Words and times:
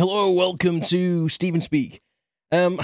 Hello, 0.00 0.30
welcome 0.30 0.80
to 0.80 1.28
Stephen 1.28 1.60
Speak. 1.60 2.00
Um, 2.50 2.80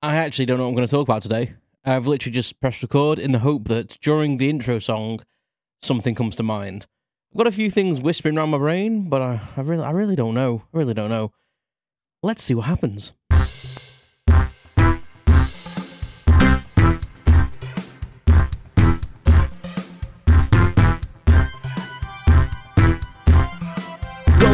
I 0.00 0.14
actually 0.14 0.46
don't 0.46 0.58
know 0.58 0.62
what 0.62 0.68
I'm 0.68 0.76
going 0.76 0.86
to 0.86 0.90
talk 0.92 1.08
about 1.08 1.22
today. 1.22 1.54
I've 1.84 2.06
literally 2.06 2.32
just 2.32 2.60
pressed 2.60 2.82
record 2.82 3.18
in 3.18 3.32
the 3.32 3.40
hope 3.40 3.66
that 3.66 3.98
during 4.00 4.36
the 4.36 4.48
intro 4.48 4.78
song, 4.78 5.22
something 5.82 6.14
comes 6.14 6.36
to 6.36 6.44
mind. 6.44 6.86
I've 7.32 7.38
got 7.38 7.48
a 7.48 7.50
few 7.50 7.68
things 7.68 8.00
whispering 8.00 8.38
around 8.38 8.50
my 8.50 8.58
brain, 8.58 9.08
but 9.08 9.22
I, 9.22 9.40
I 9.56 9.62
really, 9.62 9.82
I 9.82 9.90
really 9.90 10.14
don't 10.14 10.34
know. 10.34 10.62
I 10.72 10.78
really 10.78 10.94
don't 10.94 11.10
know. 11.10 11.32
Let's 12.22 12.44
see 12.44 12.54
what 12.54 12.66
happens. 12.66 13.12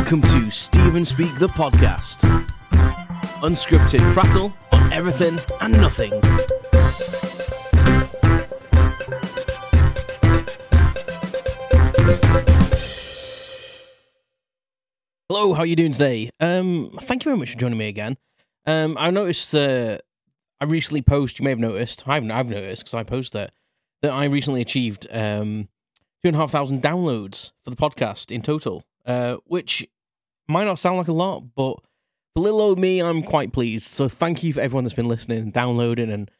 Welcome 0.05 0.21
to 0.21 0.51
Stephen 0.51 1.03
Speak 1.03 1.35
the 1.37 1.47
podcast. 1.47 2.19
Unscripted 3.41 4.13
prattle 4.13 4.53
on 4.71 4.93
everything 4.93 5.41
and 5.63 5.73
nothing. 5.73 6.11
Hello, 15.31 15.55
how 15.55 15.61
are 15.61 15.67
you 15.67 15.75
doing 15.75 15.93
today? 15.93 16.29
Um, 16.39 16.99
thank 17.01 17.25
you 17.25 17.31
very 17.31 17.39
much 17.39 17.53
for 17.53 17.59
joining 17.59 17.79
me 17.79 17.89
again. 17.89 18.19
Um, 18.67 18.99
I 19.01 19.11
noticed 19.11 19.55
uh, 19.55 19.97
I 20.61 20.67
recently 20.67 21.01
posted. 21.01 21.39
You 21.39 21.45
may 21.45 21.51
have 21.51 21.59
noticed. 21.59 22.07
I've 22.07 22.31
I've 22.31 22.51
noticed 22.51 22.85
because 22.85 22.95
I 22.95 23.05
posted 23.05 23.41
it 23.45 23.53
that 24.03 24.13
I 24.13 24.27
recently 24.27 24.61
achieved 24.61 25.07
um 25.11 25.71
two 26.23 26.29
and 26.29 26.37
a 26.37 26.41
half 26.41 26.51
thousand 26.51 26.83
downloads 26.83 27.53
for 27.65 27.71
the 27.71 27.77
podcast 27.77 28.31
in 28.31 28.43
total. 28.43 28.85
Uh, 29.07 29.37
which 29.45 29.87
might 30.49 30.65
not 30.65 30.79
sound 30.79 30.99
like 30.99 31.09
a 31.09 31.13
lot, 31.13 31.43
but 31.55 31.77
for 32.35 32.41
little 32.41 32.61
old 32.61 32.79
me, 32.79 33.01
I'm 33.01 33.23
quite 33.23 33.53
pleased. 33.53 33.87
So 33.87 34.09
thank 34.09 34.43
you 34.43 34.53
for 34.53 34.61
everyone 34.61 34.85
that's 34.85 34.95
been 34.95 35.09
listening 35.09 35.39
and 35.39 35.53
downloading 35.53 36.11
and 36.11 36.31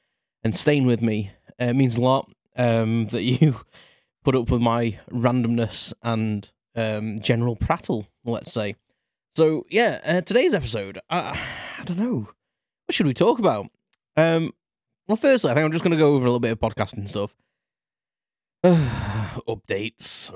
and 0.43 0.55
staying 0.55 0.87
with 0.87 1.01
me. 1.01 1.31
Uh, 1.61 1.67
it 1.67 1.75
means 1.75 1.97
a 1.97 2.01
lot 2.01 2.31
um, 2.57 3.07
that 3.11 3.23
you 3.23 3.61
put 4.25 4.35
up 4.35 4.51
with 4.51 4.61
my 4.61 4.99
randomness 5.11 5.93
and 6.03 6.51
um, 6.77 7.21
general 7.21 7.57
prattle. 7.57 8.07
Let's 8.25 8.53
say. 8.53 8.77
So 9.35 9.67
yeah, 9.71 10.01
uh, 10.05 10.21
today's 10.21 10.55
episode. 10.55 10.99
I, 11.11 11.39
I 11.79 11.85
don't 11.85 11.99
know. 11.99 12.29
What 12.87 12.95
should 12.95 13.07
we 13.07 13.15
talk 13.15 13.39
about? 13.39 13.67
Um, 14.17 14.53
well, 15.09 15.17
firstly, 15.17 15.51
I 15.51 15.55
think 15.55 15.65
I'm 15.65 15.73
just 15.73 15.85
going 15.85 15.97
to 15.97 16.03
go 16.03 16.15
over 16.15 16.25
a 16.25 16.29
little 16.29 16.41
bit 16.41 16.53
of 16.53 16.61
podcasting 16.61 17.09
stuff. 17.09 17.35
updates. 19.47 20.33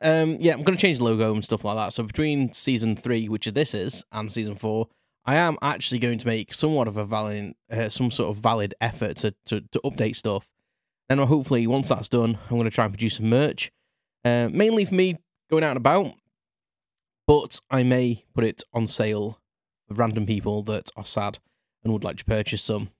Um, 0.00 0.36
yeah, 0.38 0.52
I'm 0.52 0.62
going 0.62 0.76
to 0.76 0.80
change 0.80 0.98
the 0.98 1.04
logo 1.04 1.34
and 1.34 1.44
stuff 1.44 1.64
like 1.64 1.76
that. 1.76 1.92
So 1.92 2.04
between 2.04 2.52
season 2.52 2.94
three, 2.94 3.28
which 3.28 3.46
this 3.46 3.74
is, 3.74 4.04
and 4.12 4.30
season 4.30 4.54
four, 4.54 4.86
I 5.24 5.34
am 5.34 5.58
actually 5.60 5.98
going 5.98 6.18
to 6.18 6.26
make 6.26 6.54
somewhat 6.54 6.86
of 6.86 6.96
a 6.96 7.04
valid, 7.04 7.54
uh, 7.70 7.88
some 7.88 8.12
sort 8.12 8.30
of 8.30 8.40
valid 8.40 8.74
effort 8.80 9.16
to, 9.18 9.34
to, 9.46 9.60
to 9.72 9.80
update 9.80 10.14
stuff. 10.14 10.46
And 11.08 11.18
hopefully, 11.18 11.66
once 11.66 11.88
that's 11.88 12.08
done, 12.08 12.38
I'm 12.44 12.56
going 12.56 12.64
to 12.64 12.70
try 12.70 12.84
and 12.84 12.94
produce 12.94 13.16
some 13.16 13.28
merch, 13.28 13.72
uh, 14.24 14.48
mainly 14.52 14.84
for 14.84 14.94
me 14.94 15.18
going 15.50 15.64
out 15.64 15.70
and 15.70 15.78
about. 15.78 16.12
But 17.26 17.60
I 17.70 17.82
may 17.82 18.24
put 18.34 18.44
it 18.44 18.62
on 18.72 18.86
sale 18.86 19.40
for 19.88 19.94
random 19.94 20.26
people 20.26 20.62
that 20.64 20.90
are 20.96 21.04
sad 21.04 21.40
and 21.82 21.92
would 21.92 22.04
like 22.04 22.18
to 22.18 22.24
purchase 22.24 22.62
some. 22.62 22.90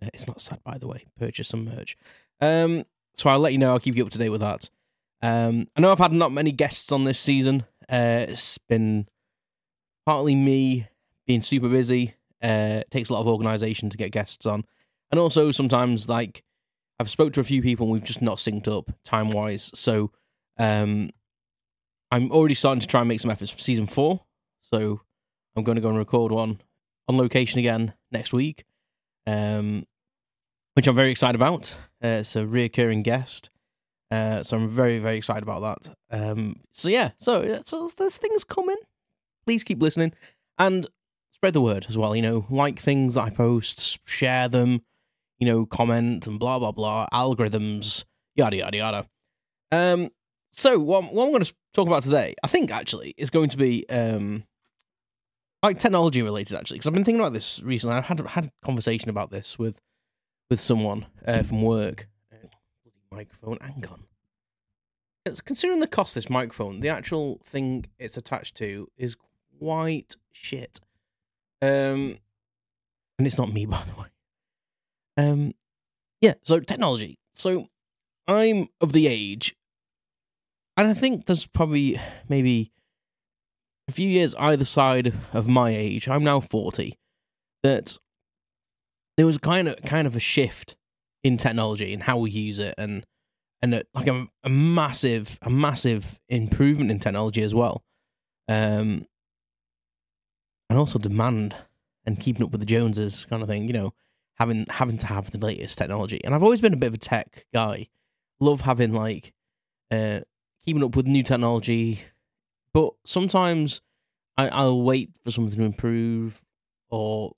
Uh, 0.00 0.10
It's 0.14 0.28
not 0.28 0.40
sad, 0.40 0.60
by 0.62 0.78
the 0.78 0.86
way. 0.86 1.06
Purchase 1.18 1.48
some 1.48 1.64
merch. 1.64 1.96
Um, 2.40 2.84
so 3.14 3.30
I'll 3.30 3.38
let 3.38 3.52
you 3.52 3.58
know. 3.58 3.72
I'll 3.72 3.80
keep 3.80 3.96
you 3.96 4.04
up 4.04 4.12
to 4.12 4.18
date 4.18 4.30
with 4.30 4.40
that. 4.40 4.68
Um, 5.22 5.68
I 5.76 5.80
know 5.80 5.90
I've 5.90 5.98
had 5.98 6.12
not 6.12 6.32
many 6.32 6.52
guests 6.52 6.92
on 6.92 7.04
this 7.04 7.18
season. 7.18 7.64
Uh, 7.90 8.26
it's 8.28 8.58
been 8.58 9.08
partly 10.04 10.34
me 10.34 10.88
being 11.26 11.40
super 11.40 11.68
busy. 11.68 12.14
Uh, 12.42 12.82
it 12.82 12.90
takes 12.90 13.08
a 13.08 13.14
lot 13.14 13.20
of 13.20 13.28
organisation 13.28 13.88
to 13.88 13.96
get 13.96 14.12
guests 14.12 14.44
on, 14.44 14.64
and 15.10 15.18
also 15.18 15.50
sometimes 15.50 16.08
like 16.08 16.42
I've 16.98 17.10
spoke 17.10 17.32
to 17.34 17.40
a 17.40 17.44
few 17.44 17.62
people 17.62 17.86
and 17.86 17.92
we've 17.92 18.04
just 18.04 18.22
not 18.22 18.38
synced 18.38 18.68
up 18.68 18.90
time 19.04 19.30
wise. 19.30 19.70
So 19.74 20.10
um, 20.58 21.10
I'm 22.10 22.30
already 22.30 22.54
starting 22.54 22.80
to 22.80 22.86
try 22.86 23.00
and 23.00 23.08
make 23.08 23.20
some 23.20 23.30
efforts 23.30 23.50
for 23.50 23.58
season 23.58 23.86
four. 23.86 24.20
So 24.60 25.00
I'm 25.56 25.64
going 25.64 25.76
to 25.76 25.82
go 25.82 25.88
and 25.88 25.98
record 25.98 26.32
one 26.32 26.60
on 27.08 27.16
location 27.16 27.58
again 27.58 27.94
next 28.10 28.32
week. 28.32 28.64
Um, 29.26 29.86
which 30.74 30.86
I'm 30.86 30.94
very 30.94 31.10
excited 31.10 31.34
about. 31.34 31.76
Uh, 32.02 32.20
it's 32.20 32.36
a 32.36 32.40
reoccurring 32.40 33.02
guest, 33.02 33.50
uh, 34.10 34.42
so 34.42 34.56
I'm 34.56 34.68
very, 34.68 34.98
very 34.98 35.16
excited 35.16 35.42
about 35.42 35.84
that. 35.84 35.96
Um, 36.10 36.56
so 36.70 36.88
yeah, 36.88 37.10
so, 37.18 37.62
so 37.64 37.88
there's 37.96 38.16
things 38.16 38.44
coming. 38.44 38.76
Please 39.46 39.64
keep 39.64 39.80
listening 39.82 40.12
and 40.58 40.86
spread 41.32 41.54
the 41.54 41.60
word 41.60 41.86
as 41.88 41.98
well. 41.98 42.14
You 42.14 42.22
know, 42.22 42.46
like 42.50 42.78
things 42.78 43.14
that 43.14 43.22
I 43.22 43.30
post, 43.30 44.06
share 44.06 44.48
them. 44.48 44.82
You 45.38 45.46
know, 45.46 45.66
comment 45.66 46.26
and 46.26 46.38
blah 46.38 46.58
blah 46.58 46.72
blah. 46.72 47.06
Algorithms, 47.12 48.04
yada 48.36 48.56
yada 48.56 48.76
yada. 48.76 49.08
Um, 49.72 50.10
so 50.52 50.78
what, 50.78 51.12
what 51.12 51.24
I'm 51.24 51.32
going 51.32 51.42
to 51.42 51.52
talk 51.72 51.88
about 51.88 52.04
today, 52.04 52.34
I 52.44 52.46
think 52.46 52.70
actually, 52.70 53.14
is 53.18 53.30
going 53.30 53.48
to 53.50 53.56
be 53.56 53.84
um, 53.90 54.44
like 55.62 55.78
technology 55.78 56.22
related 56.22 56.56
actually, 56.56 56.76
because 56.76 56.86
I've 56.86 56.94
been 56.94 57.04
thinking 57.04 57.20
about 57.20 57.32
this 57.32 57.60
recently. 57.62 57.96
I've 57.96 58.06
had 58.06 58.20
had 58.20 58.46
a 58.46 58.50
conversation 58.64 59.10
about 59.10 59.32
this 59.32 59.58
with 59.58 59.76
with 60.50 60.60
someone 60.60 61.06
uh, 61.26 61.42
from 61.42 61.62
work. 61.62 62.08
Microphone, 63.10 63.58
hang 63.60 63.84
on. 63.90 64.04
It's- 65.24 65.40
Considering 65.40 65.80
the 65.80 65.86
cost 65.86 66.16
of 66.16 66.22
this 66.24 66.30
microphone, 66.30 66.80
the 66.80 66.88
actual 66.88 67.40
thing 67.44 67.86
it's 67.98 68.16
attached 68.16 68.56
to 68.56 68.88
is 68.96 69.16
quite 69.60 70.16
shit. 70.32 70.80
Um, 71.62 72.18
and 73.18 73.26
it's 73.26 73.38
not 73.38 73.52
me, 73.52 73.66
by 73.66 73.82
the 73.84 74.00
way. 74.00 74.08
Um, 75.16 75.54
yeah. 76.20 76.34
So 76.42 76.58
technology. 76.60 77.18
So 77.34 77.68
I'm 78.26 78.68
of 78.80 78.92
the 78.92 79.06
age, 79.06 79.54
and 80.76 80.88
I 80.88 80.94
think 80.94 81.26
there's 81.26 81.46
probably 81.46 82.00
maybe 82.28 82.72
a 83.86 83.92
few 83.92 84.08
years 84.08 84.34
either 84.36 84.64
side 84.64 85.14
of 85.32 85.46
my 85.46 85.70
age. 85.70 86.08
I'm 86.08 86.24
now 86.24 86.40
forty. 86.40 86.98
That 87.62 87.96
there 89.16 89.26
was 89.26 89.38
kind 89.38 89.68
of 89.68 89.76
kind 89.82 90.06
of 90.06 90.16
a 90.16 90.20
shift 90.20 90.76
in 91.22 91.36
technology 91.36 91.92
and 91.92 92.02
how 92.02 92.18
we 92.18 92.30
use 92.30 92.58
it 92.58 92.74
and 92.78 93.06
and 93.62 93.74
a, 93.74 93.82
like 93.94 94.06
a, 94.06 94.26
a 94.42 94.50
massive 94.50 95.38
a 95.42 95.50
massive 95.50 96.18
improvement 96.28 96.90
in 96.90 96.98
technology 96.98 97.42
as 97.42 97.54
well. 97.54 97.84
Um 98.48 99.06
and 100.68 100.78
also 100.78 100.98
demand 100.98 101.56
and 102.04 102.20
keeping 102.20 102.44
up 102.44 102.50
with 102.50 102.60
the 102.60 102.66
joneses 102.66 103.26
kind 103.30 103.42
of 103.42 103.48
thing 103.48 103.66
you 103.66 103.72
know 103.72 103.92
having 104.36 104.66
having 104.68 104.98
to 104.98 105.06
have 105.06 105.30
the 105.30 105.38
latest 105.38 105.78
technology. 105.78 106.20
And 106.24 106.34
i've 106.34 106.42
always 106.42 106.60
been 106.60 106.74
a 106.74 106.76
bit 106.78 106.88
of 106.88 106.94
a 106.94 106.98
tech 106.98 107.46
guy. 107.52 107.88
Love 108.40 108.62
having 108.62 108.92
like 108.92 109.32
uh 109.90 110.20
keeping 110.64 110.82
up 110.82 110.96
with 110.96 111.06
new 111.06 111.22
technology. 111.22 112.00
But 112.72 112.92
sometimes 113.04 113.80
I, 114.36 114.48
i'll 114.48 114.82
wait 114.82 115.10
for 115.24 115.30
something 115.30 115.56
to 115.56 115.64
improve 115.64 116.42
or 116.90 117.32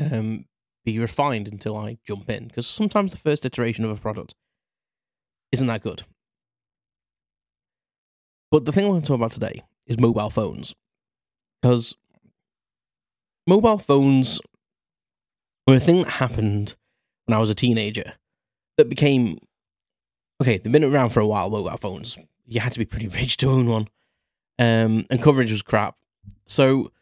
um, 0.00 0.46
be 0.84 0.98
refined 0.98 1.48
until 1.48 1.76
I 1.76 1.98
jump 2.06 2.30
in. 2.30 2.48
Because 2.48 2.66
sometimes 2.66 3.12
the 3.12 3.18
first 3.18 3.44
iteration 3.44 3.84
of 3.84 3.90
a 3.90 4.00
product 4.00 4.34
isn't 5.52 5.66
that 5.66 5.82
good. 5.82 6.02
But 8.50 8.64
the 8.64 8.72
thing 8.72 8.84
I 8.84 8.88
want 8.88 9.04
to 9.04 9.08
talk 9.08 9.16
about 9.16 9.32
today 9.32 9.62
is 9.86 9.98
mobile 9.98 10.30
phones. 10.30 10.74
Because 11.60 11.94
mobile 13.46 13.78
phones 13.78 14.40
were 15.66 15.76
a 15.76 15.80
thing 15.80 16.02
that 16.02 16.12
happened 16.12 16.74
when 17.26 17.36
I 17.36 17.40
was 17.40 17.50
a 17.50 17.54
teenager 17.54 18.14
that 18.76 18.88
became 18.88 19.38
okay, 20.40 20.56
they've 20.56 20.72
been 20.72 20.84
around 20.84 21.10
for 21.10 21.20
a 21.20 21.26
while, 21.26 21.50
mobile 21.50 21.76
phones. 21.76 22.16
You 22.46 22.60
had 22.60 22.72
to 22.72 22.78
be 22.78 22.86
pretty 22.86 23.08
rich 23.20 23.36
to 23.38 23.50
own 23.50 23.68
one. 23.68 23.88
Um, 24.58 25.06
and 25.10 25.22
coverage 25.22 25.50
was 25.50 25.62
crap. 25.62 25.96
So 26.46 26.92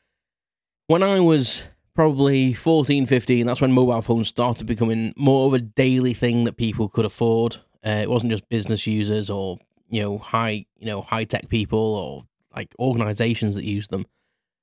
when 0.87 1.03
I 1.03 1.21
was 1.21 1.65
probably 1.99 2.53
14, 2.53 3.07
15, 3.07 3.45
that's 3.45 3.61
when 3.61 3.73
mobile 3.73 4.01
phones 4.03 4.29
started 4.29 4.69
becoming 4.69 5.13
more 5.17 5.49
of 5.49 5.53
a 5.53 5.59
daily 5.59 6.15
thing 6.15 6.45
that 6.45 6.57
people 6.57 6.89
could 6.89 7.05
afford. 7.05 7.57
Uh, 7.85 7.99
it 8.03 8.09
wasn't 8.09 8.31
just 8.31 8.49
business 8.49 8.87
users 8.87 9.29
or, 9.29 9.59
you 9.89 10.01
know, 10.01 10.17
high, 10.17 10.65
you 10.77 10.87
know, 10.87 11.03
high 11.03 11.25
tech 11.25 11.49
people 11.49 11.77
or 11.77 12.25
like 12.55 12.73
organizations 12.79 13.57
that 13.57 13.65
used 13.65 13.91
them. 13.91 14.07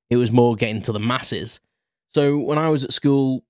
It 0.09 0.15
was 0.15 0.31
more 0.31 0.55
getting 0.55 0.81
to 0.83 0.93
the 0.93 0.99
masses. 0.99 1.59
So 2.07 2.37
when 2.37 2.57
I 2.57 2.69
was 2.69 2.85
at 2.85 2.93
school, 2.93 3.43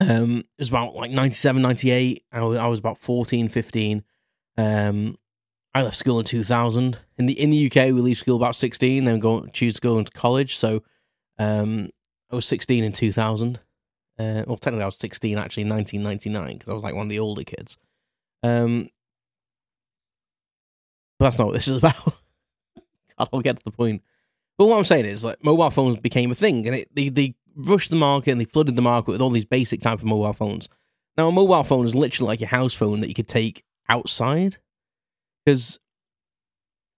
um, 0.00 0.38
it 0.38 0.62
was 0.62 0.70
about 0.70 0.94
like 0.94 1.10
97, 1.10 1.60
98. 1.60 2.24
I 2.32 2.40
was, 2.44 2.58
I 2.58 2.66
was 2.66 2.78
about 2.78 2.96
14, 2.96 3.50
15. 3.50 4.02
Um, 4.56 5.18
I 5.74 5.82
left 5.82 5.96
school 5.96 6.18
in 6.18 6.24
2000. 6.24 6.98
In 7.18 7.26
the 7.26 7.38
in 7.38 7.50
the 7.50 7.66
UK, 7.66 7.92
we 7.92 8.00
leave 8.00 8.16
school 8.16 8.36
about 8.36 8.56
16, 8.56 9.04
then 9.04 9.20
go 9.20 9.44
choose 9.48 9.74
to 9.74 9.82
go 9.82 9.98
into 9.98 10.12
college. 10.12 10.56
So, 10.56 10.82
um, 11.38 11.90
I 12.34 12.36
was 12.36 12.46
16 12.46 12.82
in 12.82 12.92
2000. 12.92 13.60
Uh, 14.18 14.42
well, 14.46 14.56
technically, 14.56 14.82
I 14.82 14.86
was 14.86 14.98
16 14.98 15.38
actually 15.38 15.62
in 15.62 15.68
1999 15.68 16.58
because 16.58 16.68
I 16.68 16.74
was 16.74 16.82
like 16.82 16.94
one 16.94 17.06
of 17.06 17.10
the 17.10 17.20
older 17.20 17.44
kids. 17.44 17.78
Um, 18.42 18.88
but 21.18 21.26
that's 21.26 21.38
not 21.38 21.46
what 21.46 21.54
this 21.54 21.68
is 21.68 21.78
about. 21.78 22.14
I'll 23.16 23.40
get 23.40 23.56
to 23.58 23.64
the 23.64 23.70
point. 23.70 24.02
But 24.58 24.66
what 24.66 24.78
I'm 24.78 24.84
saying 24.84 25.04
is, 25.04 25.24
like, 25.24 25.44
mobile 25.44 25.70
phones 25.70 25.96
became 25.96 26.32
a 26.32 26.34
thing, 26.34 26.66
and 26.66 26.74
it, 26.74 26.88
they 26.92 27.08
they 27.08 27.34
rushed 27.54 27.90
the 27.90 27.96
market 27.96 28.32
and 28.32 28.40
they 28.40 28.46
flooded 28.46 28.74
the 28.74 28.82
market 28.82 29.12
with 29.12 29.22
all 29.22 29.30
these 29.30 29.44
basic 29.44 29.80
type 29.80 30.00
of 30.00 30.04
mobile 30.04 30.32
phones. 30.32 30.68
Now, 31.16 31.28
a 31.28 31.32
mobile 31.32 31.62
phone 31.62 31.86
is 31.86 31.94
literally 31.94 32.26
like 32.26 32.42
a 32.42 32.46
house 32.46 32.74
phone 32.74 32.98
that 33.00 33.08
you 33.08 33.14
could 33.14 33.28
take 33.28 33.64
outside, 33.88 34.56
because 35.44 35.78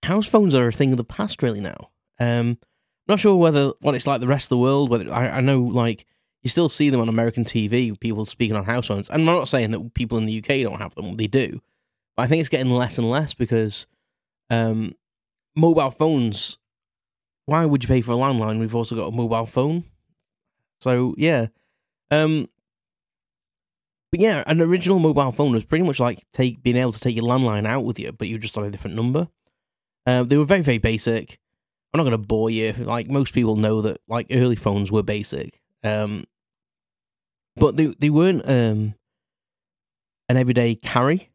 house 0.02 0.26
phones 0.26 0.54
are 0.54 0.68
a 0.68 0.72
thing 0.72 0.92
of 0.92 0.96
the 0.96 1.04
past, 1.04 1.42
really. 1.42 1.60
Now, 1.60 1.90
um, 2.18 2.56
not 3.08 3.20
sure 3.20 3.36
whether 3.36 3.72
what 3.80 3.94
it's 3.94 4.06
like 4.06 4.20
the 4.20 4.26
rest 4.26 4.46
of 4.46 4.50
the 4.50 4.58
world. 4.58 4.90
Whether 4.90 5.12
I, 5.12 5.28
I 5.28 5.40
know, 5.40 5.60
like, 5.60 6.06
you 6.42 6.50
still 6.50 6.68
see 6.68 6.90
them 6.90 7.00
on 7.00 7.08
American 7.08 7.44
TV, 7.44 7.98
people 7.98 8.26
speaking 8.26 8.56
on 8.56 8.64
house 8.64 8.88
phones. 8.88 9.08
And 9.08 9.20
I'm 9.20 9.36
not 9.36 9.48
saying 9.48 9.70
that 9.72 9.94
people 9.94 10.18
in 10.18 10.26
the 10.26 10.38
UK 10.38 10.62
don't 10.62 10.80
have 10.80 10.94
them; 10.94 11.16
they 11.16 11.26
do. 11.26 11.60
But 12.16 12.24
I 12.24 12.26
think 12.26 12.40
it's 12.40 12.48
getting 12.48 12.70
less 12.70 12.98
and 12.98 13.10
less 13.10 13.34
because 13.34 13.86
um, 14.50 14.94
mobile 15.54 15.90
phones 15.90 16.58
why 17.46 17.64
would 17.64 17.82
you 17.82 17.88
pay 17.88 18.00
for 18.00 18.12
a 18.12 18.16
landline? 18.16 18.58
We've 18.58 18.74
also 18.74 18.94
got 18.94 19.06
a 19.06 19.16
mobile 19.16 19.46
phone. 19.46 19.84
So 20.80 21.14
yeah. 21.16 21.46
Um 22.10 22.48
but 24.12 24.20
yeah, 24.20 24.44
an 24.46 24.60
original 24.60 24.98
mobile 24.98 25.32
phone 25.32 25.52
was 25.52 25.64
pretty 25.64 25.84
much 25.84 25.98
like 25.98 26.24
take 26.32 26.62
being 26.62 26.76
able 26.76 26.92
to 26.92 27.00
take 27.00 27.16
your 27.16 27.24
landline 27.24 27.66
out 27.66 27.84
with 27.84 27.98
you, 27.98 28.12
but 28.12 28.28
you're 28.28 28.38
just 28.38 28.58
on 28.58 28.64
a 28.64 28.70
different 28.70 28.96
number. 28.96 29.28
Uh, 30.06 30.22
they 30.22 30.36
were 30.36 30.44
very, 30.44 30.62
very 30.62 30.78
basic. 30.78 31.40
I'm 32.00 32.04
not 32.04 32.10
going 32.10 32.22
to 32.22 32.28
bore 32.28 32.50
you. 32.50 32.72
Like 32.72 33.08
most 33.08 33.34
people 33.34 33.56
know 33.56 33.82
that, 33.82 34.00
like 34.08 34.26
early 34.31 34.56
phones 34.56 34.93
were 34.93 35.02
basic, 35.02 35.60
um, 35.82 36.25
but 37.56 37.76
they 37.76 37.87
they 37.98 38.10
weren't 38.10 38.48
um, 38.48 38.94
an 40.28 40.37
everyday 40.37 40.75
carry. 40.75 41.31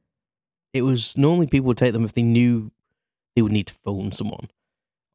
It 0.74 0.84
was 0.84 1.18
normally 1.18 1.48
people 1.48 1.68
would 1.68 1.78
take 1.78 1.94
them 1.94 2.06
if 2.06 2.14
they 2.14 2.22
knew 2.22 2.72
they 3.36 3.42
would 3.42 3.52
need 3.52 3.68
to 3.68 3.74
phone 3.84 4.12
someone 4.12 4.48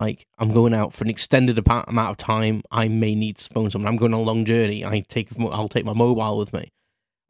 like 0.00 0.26
I'm 0.38 0.52
going 0.52 0.74
out 0.74 0.92
for 0.92 1.04
an 1.04 1.10
extended 1.10 1.58
amount 1.58 1.88
of 2.10 2.16
time, 2.16 2.62
I 2.70 2.88
may 2.88 3.14
need 3.14 3.38
to 3.38 3.52
phone 3.52 3.70
someone. 3.70 3.88
I'm 3.88 3.96
going 3.96 4.12
on 4.12 4.20
a 4.20 4.22
long 4.22 4.44
journey. 4.44 4.84
I 4.84 5.00
take 5.00 5.28
I'll 5.38 5.68
take 5.68 5.84
my 5.84 5.94
mobile 5.94 6.38
with 6.38 6.52
me, 6.52 6.70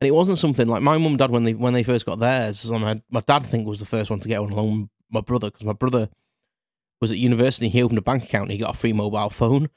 and 0.01 0.09
it 0.09 0.12
wasn't 0.12 0.39
something 0.39 0.67
like 0.67 0.83
my 0.83 0.99
mum 0.99 1.12
and 1.12 1.19
dad 1.19 1.31
when 1.31 1.45
they 1.45 1.55
when 1.55 1.75
they 1.75 1.83
first 1.83 2.07
got 2.07 2.19
theirs. 2.19 2.71
My, 2.71 3.01
my 3.11 3.21
dad 3.21 3.43
I 3.43 3.47
think 3.47 3.67
was 3.67 3.81
the 3.81 3.87
first 3.87 4.11
one 4.11 4.21
to 4.21 4.29
get 4.29 4.43
one 4.43 4.53
along 4.53 4.91
my 5.11 5.21
brother 5.21 5.49
because 5.49 5.65
my 5.65 5.73
brother 5.73 6.09
was 7.01 7.13
at 7.13 7.19
university. 7.19 7.69
He 7.69 7.83
opened 7.83 7.99
a 7.99 8.03
bank 8.03 8.25
account. 8.25 8.51
He 8.51 8.59
got 8.59 8.75
a 8.75 8.79
free 8.79 8.93
mobile 8.93 9.31
phone. 9.31 9.69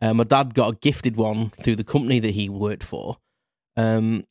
Uh, 0.00 0.14
my 0.14 0.24
dad 0.24 0.54
got 0.54 0.74
a 0.74 0.76
gifted 0.76 1.16
one 1.16 1.50
through 1.62 1.76
the 1.76 1.84
company 1.84 2.20
that 2.20 2.34
he 2.34 2.48
worked 2.48 2.84
for, 2.84 3.16
um, 3.76 4.24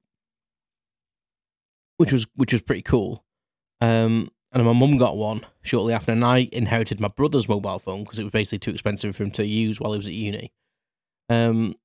which 1.98 2.14
was 2.14 2.26
which 2.36 2.54
was 2.54 2.62
pretty 2.62 2.84
cool. 2.84 3.26
Um, 3.82 4.30
and 4.54 4.66
my 4.66 4.74
mum 4.74 4.98
got 4.98 5.18
one 5.18 5.46
shortly 5.62 5.94
after, 5.94 6.12
and 6.12 6.24
I 6.24 6.48
inherited 6.52 7.02
my 7.02 7.10
brother's 7.10 7.50
mobile 7.50 7.80
phone 7.80 8.04
because 8.04 8.20
it 8.20 8.24
was 8.24 8.32
basically 8.32 8.60
too 8.60 8.72
expensive 8.72 9.16
for 9.16 9.24
him 9.24 9.32
to 9.32 9.46
use 9.46 9.80
while 9.80 9.92
he 9.92 9.98
was 9.98 10.08
at 10.08 10.14
uni. 10.14 10.52
Um, 11.30 11.76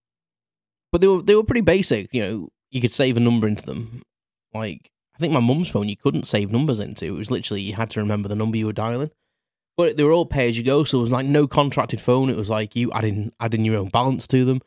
but 0.93 1.01
they 1.01 1.09
were 1.09 1.23
they 1.23 1.35
were 1.35 1.43
pretty 1.43 1.63
basic. 1.63 2.15
You 2.15 2.23
know, 2.23 2.49
you 2.71 2.81
could 2.81 2.93
save 2.93 3.17
a 3.17 3.21
number 3.21 3.49
into 3.49 3.67
them. 3.67 4.03
Like 4.55 4.93
I 5.17 5.19
think 5.19 5.33
my 5.33 5.41
mum's 5.41 5.71
phone, 5.71 5.89
you 5.89 5.97
couldn't 5.97 6.27
save 6.27 6.53
numbers 6.53 6.79
into. 6.79 7.07
It 7.07 7.11
was 7.11 7.31
literally 7.31 7.63
you 7.63 7.75
had 7.75 7.91
to 7.91 8.01
remember 8.01 8.29
the 8.29 8.37
number 8.37 8.57
you 8.57 8.67
were 8.67 8.73
dialing. 8.73 9.11
But 9.77 9.97
they 9.97 10.05
were 10.05 10.13
all 10.13 10.27
pay 10.27 10.49
as 10.49 10.59
you 10.59 10.65
go, 10.65 10.85
so 10.85 10.99
it 10.99 11.03
was 11.03 11.11
like 11.11 11.27
no 11.27 11.47
contracted 11.47 12.01
phone. 12.01 12.29
It 12.29 12.37
was 12.37 12.51
like 12.51 12.77
you 12.77 12.93
adding 12.93 13.33
adding 13.41 13.65
your 13.65 13.79
own 13.79 13.89
balance 13.89 14.27
to 14.29 14.45
them, 14.45 14.61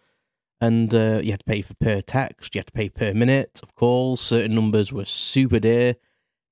and 0.59 0.93
uh, 0.93 1.19
you 1.23 1.31
had 1.31 1.41
to 1.41 1.45
pay 1.45 1.61
for 1.61 1.75
per 1.75 2.01
text. 2.01 2.55
You 2.55 2.59
had 2.59 2.67
to 2.67 2.73
pay 2.73 2.89
per 2.89 3.13
minute 3.13 3.59
of 3.61 3.75
calls. 3.75 4.19
Certain 4.21 4.55
numbers 4.55 4.91
were 4.91 5.05
super 5.05 5.59
dear 5.59 5.95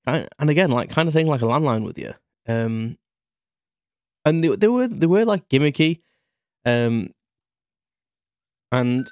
and 0.05 0.49
again, 0.49 0.71
like 0.71 0.89
kind 0.89 1.07
of 1.07 1.13
thing 1.13 1.27
like 1.27 1.41
a 1.41 1.45
landline 1.45 1.85
with 1.85 1.97
you. 1.97 2.13
Um, 2.47 2.97
and 4.25 4.39
they, 4.39 4.49
they 4.55 4.67
were 4.67 4.87
they 4.87 5.07
were 5.07 5.25
like 5.25 5.49
gimmicky, 5.49 6.01
um, 6.65 7.13
and 8.71 9.11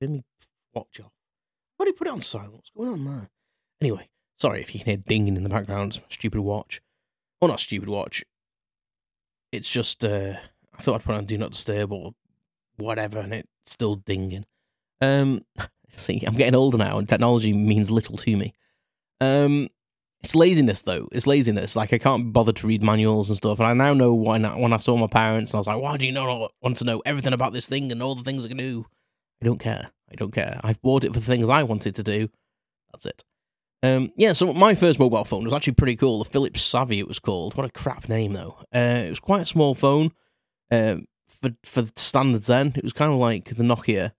let 0.00 0.10
me 0.10 0.24
watch 0.74 1.00
off. 1.00 1.12
Why 1.76 1.84
do 1.84 1.90
you 1.90 1.94
put 1.94 2.06
it 2.06 2.12
on 2.12 2.20
silent? 2.20 2.54
What's 2.54 2.70
going 2.70 2.90
on 2.90 3.04
there? 3.04 3.30
Anyway, 3.80 4.08
sorry 4.36 4.60
if 4.60 4.74
you 4.74 4.80
can 4.80 4.86
hear 4.86 4.96
dinging 4.96 5.36
in 5.36 5.42
the 5.42 5.48
background. 5.48 5.92
It's 5.94 6.00
my 6.00 6.06
stupid 6.10 6.40
watch. 6.40 6.80
Well, 7.40 7.48
not 7.48 7.60
stupid 7.60 7.88
watch. 7.88 8.24
It's 9.52 9.70
just 9.70 10.04
uh, 10.04 10.34
I 10.78 10.82
thought 10.82 10.96
I'd 10.96 11.04
put 11.04 11.14
on 11.14 11.24
do 11.24 11.38
not 11.38 11.52
disturb 11.52 11.92
or 11.92 12.12
whatever, 12.76 13.18
and 13.18 13.32
it's 13.32 13.48
still 13.64 13.96
dinging. 13.96 14.46
Um, 15.00 15.44
see, 15.90 16.22
I'm 16.26 16.36
getting 16.36 16.54
older 16.54 16.78
now, 16.78 16.98
and 16.98 17.08
technology 17.08 17.52
means 17.52 17.90
little 17.90 18.16
to 18.18 18.36
me. 18.36 18.54
Um, 19.20 19.68
it's 20.22 20.34
laziness 20.34 20.82
though. 20.82 21.08
It's 21.12 21.26
laziness. 21.26 21.76
Like 21.76 21.92
I 21.92 21.98
can't 21.98 22.32
bother 22.32 22.52
to 22.52 22.66
read 22.66 22.82
manuals 22.82 23.30
and 23.30 23.36
stuff. 23.36 23.58
And 23.58 23.66
I 23.66 23.72
now 23.72 23.94
know 23.94 24.12
why. 24.12 24.36
Not, 24.38 24.58
when 24.58 24.72
I 24.72 24.78
saw 24.78 24.96
my 24.96 25.06
parents, 25.06 25.52
and 25.52 25.56
I 25.56 25.60
was 25.60 25.66
like, 25.66 25.80
"Why 25.80 25.96
do 25.96 26.06
you 26.06 26.12
not 26.12 26.52
want 26.60 26.76
to 26.78 26.84
know 26.84 27.02
everything 27.06 27.32
about 27.32 27.52
this 27.52 27.68
thing 27.68 27.90
and 27.90 28.02
all 28.02 28.14
the 28.14 28.24
things 28.24 28.44
I 28.44 28.48
can 28.48 28.58
do?" 28.58 28.86
I 29.42 29.46
don't 29.46 29.58
care. 29.58 29.90
I 30.10 30.14
don't 30.16 30.32
care. 30.32 30.60
I've 30.62 30.82
bought 30.82 31.04
it 31.04 31.14
for 31.14 31.20
the 31.20 31.26
things 31.26 31.48
I 31.48 31.62
wanted 31.62 31.94
to 31.94 32.02
do. 32.02 32.28
That's 32.92 33.06
it. 33.06 33.24
Um, 33.82 34.12
yeah. 34.16 34.32
So 34.34 34.52
my 34.52 34.74
first 34.74 34.98
mobile 34.98 35.24
phone 35.24 35.44
was 35.44 35.54
actually 35.54 35.74
pretty 35.74 35.96
cool. 35.96 36.18
The 36.18 36.30
Philips 36.30 36.62
Savvy, 36.62 36.98
it 36.98 37.08
was 37.08 37.18
called. 37.18 37.56
What 37.56 37.66
a 37.66 37.70
crap 37.70 38.08
name 38.08 38.32
though. 38.34 38.56
Uh, 38.74 39.04
it 39.06 39.10
was 39.10 39.20
quite 39.20 39.42
a 39.42 39.46
small 39.46 39.74
phone. 39.74 40.12
Um, 40.70 41.06
for 41.28 41.50
for 41.64 41.84
standards 41.96 42.48
then, 42.48 42.74
it 42.76 42.84
was 42.84 42.92
kind 42.92 43.12
of 43.12 43.18
like 43.18 43.56
the 43.56 43.62
Nokia 43.62 44.12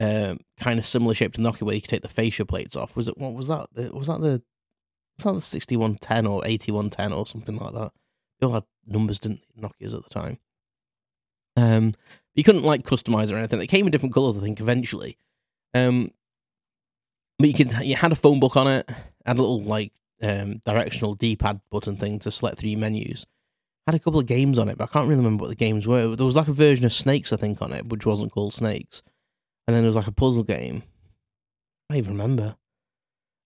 um, 0.00 0.40
kind 0.58 0.78
of 0.78 0.86
similar 0.86 1.14
shape 1.14 1.34
to 1.34 1.40
Nokia, 1.40 1.62
where 1.62 1.74
you 1.74 1.80
could 1.80 1.90
take 1.90 2.02
the 2.02 2.08
fascia 2.08 2.44
plates 2.44 2.76
off. 2.76 2.96
Was 2.96 3.08
it 3.08 3.18
what 3.18 3.34
was 3.34 3.48
that? 3.48 3.68
Was 3.94 4.08
that 4.08 4.20
the 4.20 4.42
was 5.18 5.24
that 5.24 5.34
the 5.34 5.40
sixty 5.40 5.76
one 5.76 5.96
ten 5.96 6.26
or 6.26 6.46
eighty 6.46 6.72
one 6.72 6.90
ten 6.90 7.12
or 7.12 7.26
something 7.26 7.56
like 7.56 7.74
that? 7.74 7.92
They 8.40 8.46
all 8.46 8.52
had 8.52 8.64
numbers, 8.86 9.18
didn't 9.18 9.40
Nokia's 9.58 9.94
at 9.94 10.02
the 10.02 10.10
time. 10.10 10.38
Um, 11.56 11.94
you 12.34 12.44
couldn't 12.44 12.64
like 12.64 12.84
customize 12.84 13.32
or 13.32 13.36
anything. 13.36 13.58
They 13.58 13.66
came 13.66 13.86
in 13.86 13.90
different 13.92 14.14
colors, 14.14 14.36
I 14.36 14.40
think, 14.40 14.60
eventually. 14.60 15.16
Um, 15.72 16.10
but 17.38 17.48
you 17.48 17.54
could 17.54 17.72
you 17.84 17.96
had 17.96 18.12
a 18.12 18.16
phone 18.16 18.40
book 18.40 18.56
on 18.56 18.68
it, 18.68 18.88
had 19.24 19.38
a 19.38 19.42
little 19.42 19.62
like 19.62 19.92
um, 20.22 20.58
directional 20.64 21.14
D 21.14 21.36
pad 21.36 21.60
button 21.70 21.96
thing 21.96 22.18
to 22.20 22.30
select 22.30 22.58
through 22.58 22.70
your 22.70 22.80
menus. 22.80 23.26
Had 23.86 23.94
a 23.94 24.00
couple 24.00 24.18
of 24.18 24.26
games 24.26 24.58
on 24.58 24.68
it, 24.68 24.76
but 24.78 24.88
I 24.88 24.92
can't 24.92 25.08
really 25.08 25.20
remember 25.20 25.42
what 25.42 25.48
the 25.48 25.54
games 25.54 25.86
were. 25.86 26.16
There 26.16 26.26
was 26.26 26.34
like 26.34 26.48
a 26.48 26.52
version 26.52 26.84
of 26.84 26.92
Snakes, 26.92 27.32
I 27.32 27.36
think, 27.36 27.62
on 27.62 27.72
it, 27.72 27.88
which 27.88 28.04
wasn't 28.04 28.32
called 28.32 28.52
Snakes 28.52 29.02
and 29.66 29.74
then 29.74 29.82
there 29.82 29.88
was 29.88 29.96
like 29.96 30.06
a 30.06 30.12
puzzle 30.12 30.44
game. 30.44 30.82
I 31.88 31.94
don't 31.94 31.98
even 31.98 32.12
remember. 32.12 32.56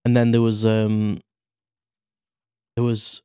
And 0.05 0.17
then 0.17 0.31
there 0.31 0.43
was 0.43 0.65
um, 0.67 1.21
there 2.77 2.85
was 2.85 3.23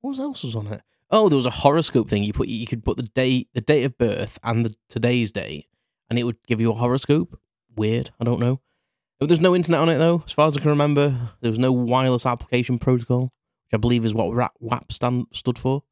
what 0.00 0.18
else 0.18 0.44
was 0.44 0.56
on 0.56 0.68
it? 0.68 0.82
Oh, 1.10 1.28
there 1.28 1.36
was 1.36 1.46
a 1.46 1.50
horoscope 1.50 2.08
thing. 2.08 2.24
You 2.24 2.32
put 2.32 2.48
you 2.48 2.66
could 2.66 2.84
put 2.84 2.96
the 2.96 3.04
date, 3.04 3.48
the 3.54 3.60
date 3.60 3.84
of 3.84 3.98
birth, 3.98 4.38
and 4.42 4.64
the 4.64 4.74
today's 4.88 5.32
date, 5.32 5.66
and 6.10 6.18
it 6.18 6.24
would 6.24 6.36
give 6.46 6.60
you 6.60 6.70
a 6.70 6.74
horoscope. 6.74 7.38
Weird. 7.74 8.10
I 8.20 8.24
don't 8.24 8.40
know. 8.40 8.60
There's 9.20 9.40
no 9.40 9.54
internet 9.56 9.80
on 9.80 9.88
it 9.88 9.98
though, 9.98 10.22
as 10.24 10.32
far 10.32 10.46
as 10.46 10.56
I 10.56 10.60
can 10.60 10.70
remember. 10.70 11.32
There 11.40 11.50
was 11.50 11.58
no 11.58 11.72
wireless 11.72 12.24
application 12.24 12.78
protocol, 12.78 13.22
which 13.22 13.74
I 13.74 13.76
believe 13.76 14.04
is 14.04 14.14
what 14.14 14.32
WAP 14.60 14.92
stand 14.92 15.26
stood 15.32 15.58
for. 15.58 15.82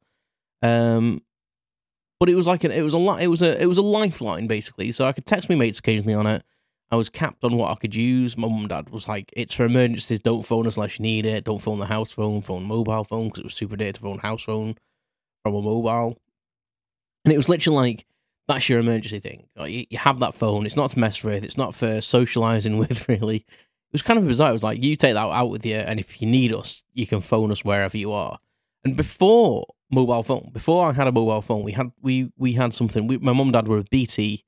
Um, 0.61 1.21
but 2.19 2.29
it 2.29 2.35
was 2.35 2.47
like 2.47 2.63
an, 2.63 2.71
it 2.71 2.81
was 2.81 2.93
a 2.93 3.17
it 3.19 3.27
was 3.27 3.41
a 3.41 3.61
it 3.61 3.65
was 3.65 3.77
a 3.77 3.83
lifeline 3.83 4.47
basically. 4.47 4.91
So 4.91 5.05
I 5.05 5.11
could 5.11 5.25
text 5.25 5.49
my 5.49 5.55
mates 5.55 5.79
occasionally 5.79 6.13
on 6.13 6.25
it. 6.25 6.43
I 6.89 6.95
was 6.95 7.09
capped 7.09 7.43
on 7.43 7.57
what 7.57 7.69
I 7.69 7.75
could 7.75 7.95
use. 7.95 8.37
Mum 8.37 8.53
and 8.53 8.69
dad 8.69 8.89
was 8.89 9.09
like, 9.09 9.33
"It's 9.35 9.53
for 9.53 9.65
emergencies. 9.65 10.21
Don't 10.21 10.43
phone 10.43 10.65
us 10.65 10.77
unless 10.77 10.97
you 10.97 11.03
need 11.03 11.25
it. 11.25 11.43
Don't 11.43 11.61
phone 11.61 11.79
the 11.79 11.85
house 11.85 12.13
phone. 12.13 12.41
Phone 12.41 12.63
mobile 12.63 13.03
phone 13.03 13.25
because 13.25 13.39
it 13.39 13.45
was 13.45 13.53
super 13.53 13.75
dear 13.75 13.91
to 13.91 13.99
phone 13.99 14.19
house 14.19 14.43
phone 14.43 14.77
from 15.43 15.53
a 15.55 15.61
mobile." 15.61 16.17
And 17.25 17.33
it 17.33 17.37
was 17.37 17.49
literally 17.49 17.75
like, 17.75 18.05
"That's 18.47 18.69
your 18.69 18.79
emergency 18.79 19.19
thing. 19.19 19.47
Like, 19.55 19.71
you, 19.71 19.85
you 19.89 19.97
have 19.97 20.19
that 20.19 20.35
phone. 20.35 20.65
It's 20.65 20.75
not 20.75 20.91
to 20.91 20.99
mess 20.99 21.23
with. 21.23 21.43
It's 21.43 21.57
not 21.57 21.75
for 21.75 22.01
socializing 22.01 22.77
with. 22.79 23.07
Really, 23.09 23.37
it 23.37 23.93
was 23.93 24.01
kind 24.01 24.19
of 24.19 24.27
bizarre. 24.27 24.49
It 24.49 24.53
was 24.53 24.63
like 24.63 24.83
you 24.83 24.95
take 24.95 25.13
that 25.13 25.19
out 25.29 25.49
with 25.49 25.65
you, 25.65 25.75
and 25.75 25.99
if 25.99 26.21
you 26.21 26.27
need 26.27 26.53
us, 26.53 26.83
you 26.93 27.07
can 27.07 27.21
phone 27.21 27.51
us 27.51 27.63
wherever 27.65 27.97
you 27.97 28.11
are. 28.11 28.39
And 28.83 28.95
before 28.95 29.65
mobile 29.89 30.23
phone. 30.23 30.49
Before 30.53 30.89
I 30.89 30.93
had 30.93 31.07
a 31.07 31.11
mobile 31.11 31.41
phone, 31.41 31.63
we 31.63 31.71
had 31.71 31.91
we 32.01 32.31
we 32.37 32.53
had 32.53 32.73
something. 32.73 33.07
We, 33.07 33.17
my 33.17 33.33
mum 33.33 33.47
and 33.47 33.53
dad 33.53 33.67
were 33.67 33.77
with 33.77 33.89
BT, 33.89 34.43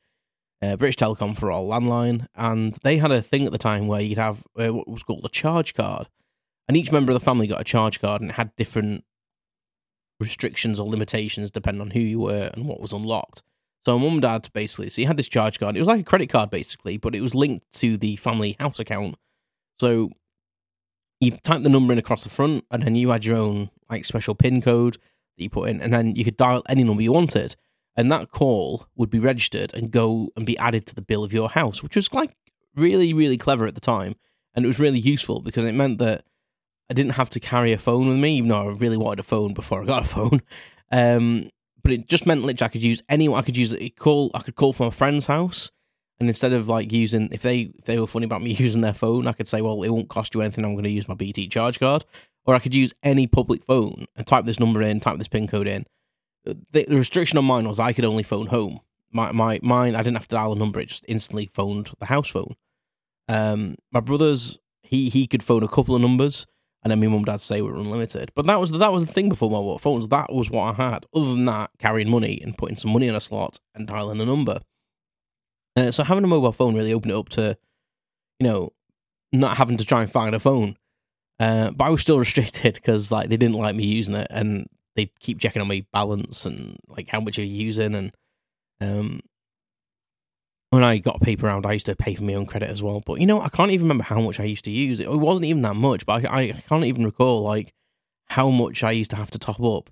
uh, 0.62 0.76
British 0.76 0.98
Telecom 0.98 1.38
for 1.38 1.52
all 1.52 1.70
landline, 1.70 2.28
and 2.36 2.78
they 2.84 2.98
had 2.98 3.12
a 3.12 3.22
thing 3.22 3.46
at 3.46 3.52
the 3.52 3.58
time 3.58 3.88
where 3.88 4.02
you'd 4.02 4.18
have 4.18 4.46
uh, 4.60 4.74
what 4.74 4.88
was 4.88 5.04
called 5.04 5.26
a 5.26 5.30
charge 5.30 5.74
card, 5.74 6.10
and 6.68 6.76
each 6.76 6.92
member 6.92 7.12
of 7.12 7.20
the 7.20 7.26
family 7.26 7.48
got 7.48 7.62
a 7.62 7.66
charge 7.66 8.02
card, 8.02 8.22
and 8.22 8.32
it 8.32 8.36
had 8.36 8.56
different 8.56 9.04
restrictions 10.20 10.80
or 10.80 10.90
limitations 10.90 11.50
depending 11.50 11.80
on 11.80 11.92
who 11.92 12.00
you 12.02 12.20
were 12.20 12.52
and 12.54 12.66
what 12.66 12.82
was 12.82 12.92
unlocked. 12.92 13.42
So 13.86 13.98
mum 13.98 14.14
and 14.14 14.22
dad 14.22 14.50
basically, 14.54 14.90
so 14.90 15.02
you 15.02 15.08
had 15.08 15.18
this 15.18 15.30
charge 15.30 15.60
card. 15.60 15.76
It 15.76 15.80
was 15.80 15.88
like 15.88 16.02
a 16.02 16.04
credit 16.04 16.30
card 16.30 16.50
basically, 16.50 16.98
but 16.98 17.16
it 17.16 17.22
was 17.22 17.34
linked 17.34 17.72
to 17.80 17.98
the 17.98 18.18
family 18.18 18.56
house 18.60 18.80
account. 18.80 19.16
So 19.80 20.12
you 21.20 21.32
type 21.32 21.64
the 21.64 21.70
number 21.70 21.94
in 21.94 22.00
across 22.00 22.24
the 22.24 22.30
front, 22.30 22.66
and 22.72 22.84
then 22.84 22.96
you 22.96 23.10
had 23.10 23.26
your 23.26 23.38
own 23.38 23.70
like 23.90 24.06
special 24.06 24.36
pin 24.36 24.62
code 24.62 24.96
that 25.38 25.44
you 25.44 25.50
put 25.50 25.70
in, 25.70 25.82
and 25.82 25.94
then 25.94 26.16
you 26.16 26.24
could 26.24 26.38
dial 26.38 26.64
any 26.68 26.84
number 26.84 27.02
you 27.02 27.14
wanted, 27.14 27.56
and 27.96 28.12
that 28.12 28.32
call 28.32 28.88
would 28.96 29.10
be 29.10 29.20
registered 29.20 29.74
and 29.74 29.92
go 29.92 30.30
and 30.36 30.46
be 30.46 30.58
added 30.58 30.86
to 30.88 30.96
the 30.96 31.02
bill 31.02 31.24
of 31.24 31.34
your 31.34 31.50
house, 31.50 31.82
which 31.82 31.96
was 31.96 32.14
like 32.14 32.36
really, 32.76 33.14
really 33.14 33.38
clever 33.38 33.66
at 33.66 33.76
the 33.76 33.82
time, 33.82 34.16
and 34.54 34.66
it 34.66 34.68
was 34.68 34.80
really 34.80 35.00
useful 35.00 35.42
because 35.42 35.64
it 35.64 35.74
meant 35.74 36.00
that 36.00 36.24
I 36.90 36.94
didn't 36.94 37.14
have 37.14 37.30
to 37.32 37.40
carry 37.40 37.72
a 37.72 37.78
phone 37.78 38.08
with 38.08 38.18
me, 38.18 38.38
even 38.38 38.50
though 38.50 38.70
I 38.70 38.74
really 38.74 38.98
wanted 38.98 39.20
a 39.20 39.24
phone 39.24 39.54
before 39.54 39.82
I 39.82 39.86
got 39.86 40.06
a 40.06 40.10
phone. 40.10 40.42
Um, 40.92 41.52
but 41.90 41.96
it 41.96 42.08
just 42.08 42.28
meant 42.28 42.44
literally 42.44 42.68
I 42.68 42.72
could 42.72 42.84
use 42.84 43.02
any. 43.10 43.28
I 43.28 43.42
could 43.42 43.58
use 43.58 43.74
it. 43.74 43.98
Call. 43.98 44.30
I 44.36 44.42
could 44.42 44.56
call 44.56 44.74
from 44.74 44.86
a 44.86 44.92
friend's 44.92 45.26
house, 45.26 45.72
and 46.20 46.30
instead 46.30 46.54
of 46.54 46.68
like 46.68 46.92
using, 46.92 47.30
if 47.32 47.42
they 47.42 47.72
if 47.80 47.86
they 47.86 47.98
were 47.98 48.06
funny 48.06 48.26
about 48.26 48.44
me 48.44 48.52
using 48.60 48.82
their 48.82 48.94
phone, 48.94 49.26
I 49.26 49.34
could 49.34 49.48
say, 49.48 49.62
well, 49.62 49.82
it 49.82 49.90
won't 49.90 50.08
cost 50.08 50.36
you 50.36 50.42
anything. 50.42 50.64
I'm 50.64 50.76
going 50.76 50.84
to 50.84 50.92
use 50.92 51.08
my 51.08 51.16
BT 51.16 51.48
charge 51.48 51.80
card, 51.80 52.06
or 52.46 52.54
I 52.54 52.60
could 52.60 52.76
use 52.76 52.94
any 53.02 53.26
public 53.26 53.66
phone 53.66 54.06
and 54.16 54.28
type 54.28 54.46
this 54.46 54.60
number 54.60 54.84
in, 54.84 55.00
type 55.00 55.18
this 55.18 55.28
pin 55.28 55.48
code 55.48 55.68
in. 55.68 55.88
The, 56.46 56.86
the 56.86 56.98
restriction 56.98 57.40
on 57.40 57.46
mine 57.46 57.68
was 57.68 57.80
I 57.80 57.92
could 57.92 58.06
only 58.06 58.22
phone 58.22 58.48
home. 58.48 58.82
My 59.12 59.32
my 59.32 59.60
mine, 59.64 59.96
I 59.96 60.04
didn't 60.04 60.18
have 60.18 60.28
to 60.28 60.36
dial 60.36 60.54
a 60.54 60.56
number; 60.56 60.80
it 60.80 60.90
just 60.90 61.06
instantly 61.08 61.48
phoned 61.48 61.90
the 61.98 62.06
house 62.06 62.30
phone. 62.30 62.56
Um, 63.28 63.78
my 63.92 64.00
brother's 64.00 64.60
he 64.84 65.10
he 65.10 65.26
could 65.26 65.42
phone 65.42 65.64
a 65.64 65.68
couple 65.68 65.96
of 65.96 66.02
numbers, 66.02 66.46
and 66.84 66.92
then 66.92 67.00
my 67.00 67.08
mum 67.08 67.18
and 67.18 67.26
dad 67.26 67.42
say 67.42 67.62
we 67.62 67.70
were 67.70 67.78
unlimited. 67.78 68.32
But 68.36 68.46
that 68.46 68.60
was 68.60 68.72
that 68.72 68.92
was 68.92 69.06
the 69.06 69.12
thing 69.12 69.30
before 69.30 69.52
mobile 69.52 69.80
phones. 69.80 70.08
That 70.08 70.32
was 70.32 70.50
what 70.50 70.80
I 70.80 70.90
had. 70.90 71.06
Other 71.14 71.32
than 71.32 71.46
that, 71.46 71.72
carrying 71.78 72.10
money 72.10 72.40
and 72.42 72.58
putting 72.58 72.78
some 72.78 72.92
money 72.92 73.08
in 73.08 73.16
a 73.16 73.22
slot 73.22 73.60
and 73.76 73.88
dialing 73.88 74.22
a 74.22 74.26
number. 74.26 74.62
Uh, 75.76 75.92
so 75.92 76.04
having 76.04 76.24
a 76.24 76.28
mobile 76.28 76.52
phone 76.52 76.76
really 76.76 76.94
opened 76.94 77.12
it 77.12 77.18
up 77.18 77.30
to, 77.30 77.58
you 78.40 78.48
know, 78.48 78.74
not 79.32 79.58
having 79.58 79.78
to 79.78 79.86
try 79.86 80.02
and 80.02 80.12
find 80.12 80.34
a 80.34 80.40
phone. 80.40 80.78
Uh, 81.40 81.72
but 81.72 81.86
I 81.86 81.90
was 81.90 82.02
still 82.02 82.20
restricted 82.20 82.76
because 82.76 83.12
like 83.12 83.30
they 83.30 83.38
didn't 83.38 83.58
like 83.58 83.76
me 83.76 83.86
using 83.86 84.16
it, 84.16 84.28
and 84.30 84.68
they 84.96 85.12
keep 85.20 85.40
checking 85.40 85.62
on 85.62 85.68
my 85.68 85.86
balance 85.92 86.46
and 86.46 86.78
like 86.88 87.10
how 87.10 87.20
much 87.20 87.38
you're 87.38 87.46
using. 87.46 87.94
And 87.94 88.12
um, 88.80 89.20
when 90.72 90.84
I 90.84 90.98
got 91.00 91.16
a 91.16 91.26
paper 91.26 91.48
round, 91.48 91.66
I 91.66 91.74
used 91.74 91.88
to 91.88 91.96
pay 91.96 92.16
for 92.16 92.24
my 92.24 92.36
own 92.36 92.46
credit 92.46 92.70
as 92.70 92.84
well. 92.84 93.02
But 93.06 93.20
you 93.20 93.26
know, 93.26 93.42
I 93.42 93.50
can't 93.50 93.72
even 93.72 93.86
remember 93.86 94.04
how 94.04 94.22
much 94.22 94.40
I 94.40 94.44
used 94.44 94.66
to 94.66 94.72
use. 94.72 95.00
It, 95.00 95.08
it 95.08 95.18
wasn't 95.18 95.46
even 95.46 95.64
that 95.64 95.76
much, 95.76 96.06
but 96.06 96.26
I, 96.26 96.40
I 96.40 96.52
can't 96.68 96.86
even 96.86 97.06
recall 97.06 97.42
like 97.42 97.74
how 98.28 98.50
much 98.50 98.84
I 98.84 98.92
used 98.92 99.12
to 99.12 99.18
have 99.18 99.32
to 99.32 99.40
top 99.40 99.62
up. 99.62 99.90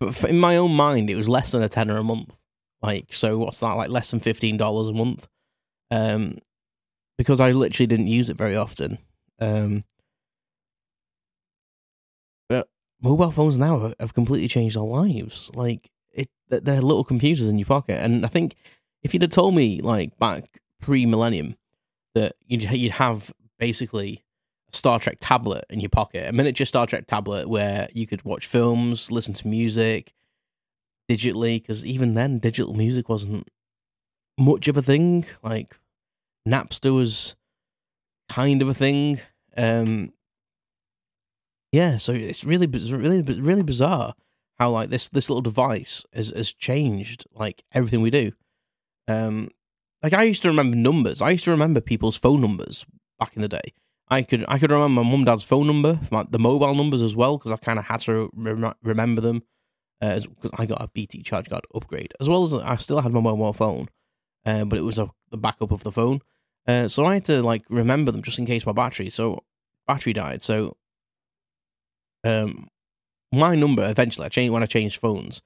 But 0.00 0.24
in 0.24 0.38
my 0.38 0.56
own 0.56 0.72
mind, 0.72 1.10
it 1.10 1.16
was 1.16 1.28
less 1.28 1.52
than 1.52 1.62
a 1.62 1.68
tenner 1.68 1.96
a 1.96 2.02
month. 2.02 2.34
Like, 2.82 3.12
so 3.12 3.38
what's 3.38 3.60
that? 3.60 3.74
Like 3.74 3.90
less 3.90 4.10
than 4.10 4.20
fifteen 4.20 4.56
dollars 4.56 4.88
a 4.88 4.92
month. 4.92 5.28
Um, 5.90 6.38
because 7.18 7.40
I 7.40 7.50
literally 7.50 7.86
didn't 7.86 8.08
use 8.08 8.30
it 8.30 8.36
very 8.36 8.56
often. 8.56 8.98
Um, 9.38 9.84
but 12.48 12.68
mobile 13.00 13.30
phones 13.30 13.58
now 13.58 13.92
have 13.98 14.14
completely 14.14 14.48
changed 14.48 14.76
our 14.76 14.84
lives. 14.84 15.50
Like, 15.54 15.90
it, 16.12 16.28
they're 16.48 16.82
little 16.82 17.04
computers 17.04 17.48
in 17.48 17.58
your 17.58 17.66
pocket, 17.66 18.02
and 18.02 18.24
I 18.24 18.28
think 18.28 18.56
if 19.02 19.12
you'd 19.12 19.22
have 19.22 19.30
told 19.30 19.54
me 19.54 19.80
like 19.80 20.18
back 20.18 20.60
pre-millennium 20.80 21.56
that 22.14 22.34
you'd 22.46 22.62
you'd 22.62 22.92
have 22.92 23.32
basically 23.58 24.24
a 24.72 24.76
Star 24.76 24.98
Trek 24.98 25.18
tablet 25.20 25.64
in 25.70 25.80
your 25.80 25.90
pocket, 25.90 26.28
a 26.28 26.32
miniature 26.32 26.66
Star 26.66 26.86
Trek 26.86 27.06
tablet 27.06 27.48
where 27.48 27.88
you 27.92 28.06
could 28.06 28.24
watch 28.24 28.46
films, 28.46 29.10
listen 29.10 29.34
to 29.34 29.48
music 29.48 30.12
digitally, 31.10 31.62
because 31.62 31.84
even 31.84 32.14
then 32.14 32.38
digital 32.38 32.74
music 32.74 33.08
wasn't 33.08 33.48
much 34.38 34.68
of 34.68 34.76
a 34.76 34.82
thing. 34.82 35.24
Like 35.42 35.76
Napster 36.46 36.94
was 36.94 37.36
kind 38.28 38.62
of 38.62 38.68
a 38.68 38.74
thing. 38.74 39.20
Um, 39.56 40.12
yeah, 41.72 41.96
so 41.96 42.12
it's 42.12 42.44
really, 42.44 42.66
really, 42.66 43.22
really 43.22 43.62
bizarre 43.62 44.14
how 44.58 44.70
like 44.70 44.88
this 44.88 45.08
this 45.08 45.28
little 45.28 45.42
device 45.42 46.04
has 46.14 46.30
has 46.30 46.52
changed 46.52 47.26
like 47.34 47.62
everything 47.72 48.00
we 48.00 48.10
do. 48.10 48.32
Um, 49.08 49.50
like 50.02 50.14
I 50.14 50.24
used 50.24 50.42
to 50.42 50.48
remember 50.48 50.76
numbers. 50.76 51.22
I 51.22 51.30
used 51.30 51.44
to 51.44 51.50
remember 51.50 51.80
people's 51.80 52.16
phone 52.16 52.40
numbers 52.40 52.86
back 53.18 53.34
in 53.36 53.42
the 53.42 53.48
day. 53.48 53.72
I 54.08 54.22
could 54.22 54.44
I 54.48 54.58
could 54.58 54.70
remember 54.70 55.02
my 55.02 55.10
mum 55.10 55.24
dad's 55.24 55.42
phone 55.42 55.66
number, 55.66 55.98
my, 56.10 56.24
the 56.28 56.38
mobile 56.38 56.74
numbers 56.74 57.02
as 57.02 57.16
well, 57.16 57.38
because 57.38 57.50
I 57.50 57.56
kind 57.56 57.78
of 57.78 57.86
had 57.86 58.00
to 58.00 58.30
rem- 58.34 58.74
remember 58.82 59.20
them. 59.20 59.42
Because 60.00 60.26
uh, 60.26 60.50
I 60.58 60.66
got 60.66 60.82
a 60.82 60.88
BT 60.88 61.22
charge 61.22 61.48
card 61.48 61.64
upgrade, 61.74 62.12
as 62.20 62.28
well 62.28 62.42
as 62.42 62.54
I 62.54 62.76
still 62.76 63.00
had 63.00 63.12
my 63.12 63.20
mobile 63.20 63.54
phone, 63.54 63.88
uh, 64.44 64.66
but 64.66 64.78
it 64.78 64.82
was 64.82 64.98
a, 64.98 65.10
the 65.30 65.38
backup 65.38 65.72
of 65.72 65.84
the 65.84 65.92
phone. 65.92 66.20
Uh, 66.66 66.86
so 66.86 67.06
I 67.06 67.14
had 67.14 67.24
to 67.26 67.42
like 67.42 67.64
remember 67.70 68.12
them 68.12 68.22
just 68.22 68.38
in 68.38 68.46
case 68.46 68.66
my 68.66 68.72
battery 68.72 69.08
so 69.08 69.44
battery 69.86 70.12
died. 70.12 70.42
So 70.42 70.76
um, 72.24 72.68
my 73.32 73.54
number 73.54 73.88
eventually 73.88 74.26
I 74.26 74.28
changed 74.28 74.52
when 74.52 74.62
I 74.62 74.66
changed 74.66 75.00
phones 75.00 75.42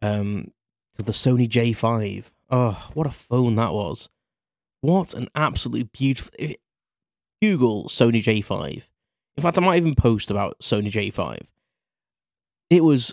um, 0.00 0.52
to 0.96 1.02
the 1.02 1.12
Sony 1.12 1.48
J5. 1.48 2.30
Oh, 2.52 2.90
what 2.92 3.06
a 3.06 3.10
phone 3.10 3.54
that 3.54 3.72
was! 3.72 4.10
What 4.82 5.14
an 5.14 5.28
absolutely 5.34 5.84
beautiful. 5.84 6.32
Google 7.40 7.84
Sony 7.88 8.22
J5. 8.22 8.84
In 9.36 9.42
fact, 9.42 9.58
I 9.58 9.62
might 9.62 9.78
even 9.78 9.96
post 9.96 10.30
about 10.30 10.60
Sony 10.60 10.90
J5. 10.90 11.40
It 12.70 12.84
was. 12.84 13.12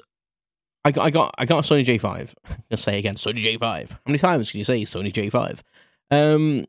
I 0.86 0.91
got, 0.91 1.05
I 1.05 1.10
got, 1.10 1.36
I 1.38 1.46
got 1.46 1.65
a 1.65 1.74
Sony 1.74 1.84
J5. 1.84 2.36
I'm 2.50 2.55
gonna 2.69 2.77
say 2.77 3.00
again, 3.00 3.15
Sony 3.15 3.41
J5. 3.41 3.89
How 3.89 3.98
many 4.05 4.19
times 4.19 4.51
can 4.51 4.60
you 4.60 4.63
say 4.63 4.84
Sony 4.84 5.12
J5? 5.12 5.62
Um, 6.12 6.65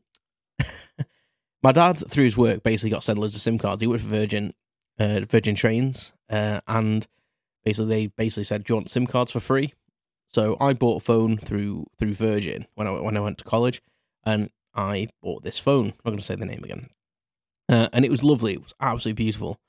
my 1.63 1.71
dad, 1.71 2.01
through 2.09 2.23
his 2.23 2.37
work, 2.37 2.63
basically 2.63 2.89
got 2.89 3.03
sent 3.03 3.19
loads 3.19 3.35
of 3.35 3.41
SIM 3.41 3.57
cards. 3.57 3.81
He 3.81 3.87
worked 3.87 4.03
for 4.03 4.09
Virgin, 4.09 4.53
uh, 4.99 5.21
Virgin 5.29 5.55
Trains, 5.55 6.13
uh, 6.29 6.61
and 6.67 7.05
basically 7.63 7.89
they 7.89 8.07
basically 8.07 8.45
said, 8.45 8.63
"Do 8.63 8.73
you 8.73 8.77
want 8.77 8.89
SIM 8.89 9.07
cards 9.07 9.33
for 9.33 9.39
free?" 9.39 9.73
So 10.33 10.55
I 10.61 10.73
bought 10.73 11.01
a 11.01 11.05
phone 11.05 11.37
through 11.37 11.87
through 11.99 12.13
Virgin 12.13 12.67
when 12.75 12.87
I 12.87 12.91
when 12.91 13.17
I 13.17 13.21
went 13.21 13.37
to 13.39 13.43
college, 13.43 13.81
and 14.25 14.49
I 14.73 15.09
bought 15.21 15.43
this 15.43 15.59
phone. 15.59 15.87
I'm 15.87 15.93
not 16.05 16.11
going 16.11 16.17
to 16.17 16.23
say 16.23 16.35
the 16.35 16.45
name 16.45 16.63
again, 16.63 16.89
uh, 17.67 17.89
and 17.91 18.05
it 18.05 18.11
was 18.11 18.23
lovely. 18.23 18.53
It 18.53 18.61
was 18.61 18.73
absolutely 18.79 19.23
beautiful, 19.23 19.59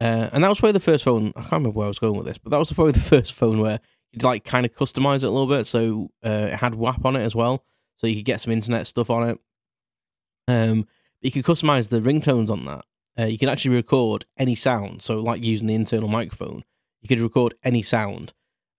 uh, 0.00 0.28
and 0.32 0.44
that 0.44 0.48
was 0.48 0.60
probably 0.60 0.72
the 0.72 0.80
first 0.80 1.04
phone. 1.04 1.32
I 1.36 1.40
can't 1.40 1.52
remember 1.52 1.70
where 1.70 1.86
I 1.86 1.88
was 1.88 1.98
going 1.98 2.16
with 2.16 2.26
this, 2.26 2.38
but 2.38 2.50
that 2.50 2.58
was 2.58 2.72
probably 2.72 2.92
the 2.92 3.00
first 3.16 3.32
phone 3.32 3.60
where 3.60 3.80
you'd 4.12 4.22
like 4.22 4.44
kind 4.44 4.66
of 4.66 4.74
customize 4.74 5.24
it 5.24 5.24
a 5.24 5.30
little 5.30 5.48
bit. 5.48 5.66
So 5.66 6.10
uh, 6.24 6.48
it 6.52 6.56
had 6.56 6.74
WAP 6.74 7.04
on 7.04 7.16
it 7.16 7.22
as 7.22 7.34
well, 7.34 7.64
so 7.96 8.06
you 8.06 8.16
could 8.16 8.26
get 8.26 8.42
some 8.42 8.52
internet 8.52 8.86
stuff 8.86 9.08
on 9.08 9.28
it. 9.28 9.38
Um, 10.48 10.86
you 11.22 11.30
could 11.30 11.44
customize 11.44 11.88
the 11.88 12.00
ringtones 12.00 12.50
on 12.50 12.66
that. 12.66 12.84
Uh, 13.18 13.26
you 13.26 13.38
can 13.38 13.48
actually 13.48 13.74
record 13.74 14.26
any 14.36 14.54
sound. 14.54 15.00
So, 15.00 15.18
like 15.20 15.42
using 15.42 15.68
the 15.68 15.74
internal 15.74 16.08
microphone, 16.08 16.64
you 17.00 17.08
could 17.08 17.20
record 17.20 17.54
any 17.64 17.80
sound 17.80 18.34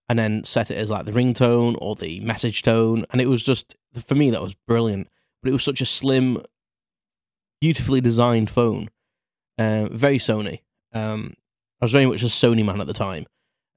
and 0.08 0.18
then 0.18 0.44
set 0.44 0.70
it 0.70 0.76
as 0.76 0.90
like 0.90 1.04
the 1.04 1.12
ringtone 1.12 1.76
or 1.80 1.96
the 1.96 2.20
message 2.20 2.62
tone. 2.62 3.04
And 3.10 3.20
it 3.20 3.26
was 3.26 3.42
just, 3.42 3.76
for 4.06 4.14
me, 4.14 4.30
that 4.30 4.42
was 4.42 4.54
brilliant. 4.54 5.08
But 5.42 5.50
it 5.50 5.52
was 5.52 5.64
such 5.64 5.80
a 5.80 5.86
slim, 5.86 6.42
beautifully 7.60 8.00
designed 8.00 8.50
phone. 8.50 8.90
Uh, 9.58 9.86
very 9.90 10.18
Sony. 10.18 10.60
Um, 10.92 11.34
I 11.80 11.84
was 11.84 11.92
very 11.92 12.06
much 12.06 12.22
a 12.22 12.26
Sony 12.26 12.64
man 12.64 12.80
at 12.80 12.86
the 12.86 12.92
time. 12.92 13.26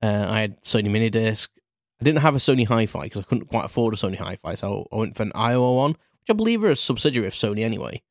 Uh, 0.01 0.25
I 0.29 0.41
had 0.41 0.61
Sony 0.63 0.89
mini 0.89 1.09
disc. 1.09 1.51
I 1.99 2.05
didn't 2.05 2.21
have 2.21 2.35
a 2.35 2.39
Sony 2.39 2.65
Hi-Fi 2.65 3.03
because 3.03 3.19
I 3.19 3.23
couldn't 3.23 3.47
quite 3.47 3.65
afford 3.65 3.93
a 3.93 3.97
Sony 3.97 4.17
Hi-Fi, 4.17 4.55
so 4.55 4.87
I 4.91 4.95
went 4.95 5.17
for 5.17 5.23
an 5.23 5.33
Aiwa 5.35 5.75
one, 5.75 5.91
which 5.91 6.29
I 6.29 6.33
believe 6.33 6.63
are 6.63 6.69
a 6.69 6.75
subsidiary 6.75 7.27
of 7.27 7.33
Sony 7.33 7.61
anyway, 7.61 8.01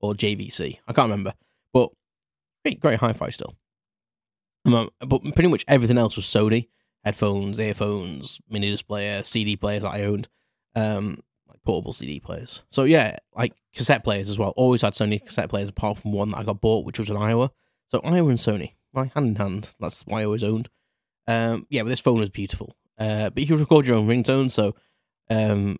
or 0.00 0.14
JVC. 0.14 0.78
I 0.88 0.92
can't 0.92 1.08
remember, 1.08 1.34
but 1.72 1.90
great, 2.64 2.80
great 2.80 2.98
Hi-Fi 2.98 3.28
still. 3.30 3.54
Um, 4.64 4.90
but 4.98 5.22
pretty 5.22 5.48
much 5.48 5.64
everything 5.68 5.96
else 5.96 6.16
was 6.16 6.24
Sony 6.24 6.66
headphones, 7.06 7.60
earphones, 7.60 8.40
mini 8.50 8.68
disc 8.68 8.84
player, 8.84 9.22
CD 9.22 9.54
players 9.56 9.84
that 9.84 9.94
I 9.94 10.02
owned, 10.02 10.28
um, 10.74 11.22
like 11.48 11.62
portable 11.62 11.92
CD 11.92 12.18
players. 12.18 12.64
So 12.68 12.82
yeah, 12.82 13.16
like 13.36 13.52
cassette 13.72 14.02
players 14.02 14.28
as 14.28 14.40
well. 14.40 14.52
Always 14.56 14.82
had 14.82 14.94
Sony 14.94 15.24
cassette 15.24 15.48
players, 15.48 15.68
apart 15.68 15.98
from 15.98 16.12
one 16.12 16.32
that 16.32 16.38
I 16.38 16.42
got 16.42 16.60
bought, 16.60 16.84
which 16.84 16.98
was 16.98 17.08
an 17.08 17.16
Aiwa. 17.16 17.50
So 17.86 18.00
Aiwa 18.00 18.30
and 18.30 18.38
Sony, 18.38 18.72
like 18.92 19.14
hand 19.14 19.28
in 19.28 19.34
hand. 19.36 19.70
That's 19.78 20.04
why 20.04 20.22
I 20.22 20.24
always 20.24 20.42
owned. 20.42 20.68
Um, 21.28 21.68
yeah, 21.70 21.84
but 21.84 21.90
this 21.90 22.00
phone 22.00 22.18
was 22.18 22.28
beautiful. 22.28 22.74
Uh, 22.98 23.30
but 23.30 23.40
you 23.40 23.46
can 23.46 23.60
record 23.60 23.86
your 23.86 23.98
own 23.98 24.08
ringtone. 24.08 24.50
So 24.50 24.74
um, 25.30 25.78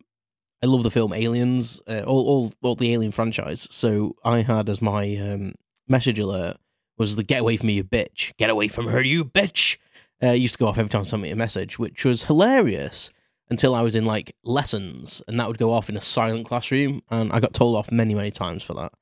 I 0.63 0.67
love 0.67 0.85
the 0.85 0.93
film 0.93 1.13
Aliens, 1.13 1.81
uh, 1.89 2.03
all, 2.07 2.25
all 2.29 2.53
all 2.63 2.77
the 2.77 2.93
Alien 2.93 3.11
franchise. 3.11 3.67
So 3.73 4.15
I 4.25 4.43
had 4.43 4.69
as 4.69 4.81
my 4.81 5.17
um, 5.17 5.57
message 5.89 6.21
alert 6.21 6.59
was 6.99 7.17
the 7.17 7.25
"Get 7.25 7.41
away 7.41 7.57
from 7.57 7.67
me, 7.67 7.73
you 7.73 7.85
bitch! 7.85 8.33
Get 8.37 8.49
away 8.49 8.69
from 8.69 8.87
her, 8.87 9.03
you 9.03 9.25
bitch!" 9.25 9.79
Uh, 10.23 10.31
used 10.31 10.55
to 10.55 10.59
go 10.59 10.67
off 10.67 10.79
every 10.79 10.89
time 10.89 11.05
someone 11.05 11.23
sent 11.23 11.23
me 11.23 11.31
a 11.31 11.37
message, 11.37 11.79
which 11.79 12.05
was 12.05 12.25
hilarious 12.25 13.11
until 13.49 13.75
I 13.75 13.83
was 13.83 13.95
in 13.95 14.05
like 14.05 14.35
lessons, 14.43 15.23
and 15.29 15.39
that 15.39 15.49
would 15.49 15.59
go 15.59 15.73
off 15.73 15.89
in 15.89 15.97
a 15.97 16.01
silent 16.01 16.47
classroom, 16.47 17.03
and 17.11 17.33
I 17.33 17.41
got 17.41 17.55
told 17.55 17.77
off 17.77 17.93
many, 17.93 18.15
many 18.15 18.31
times 18.31 18.63
for 18.63 18.75
that. 18.75 18.93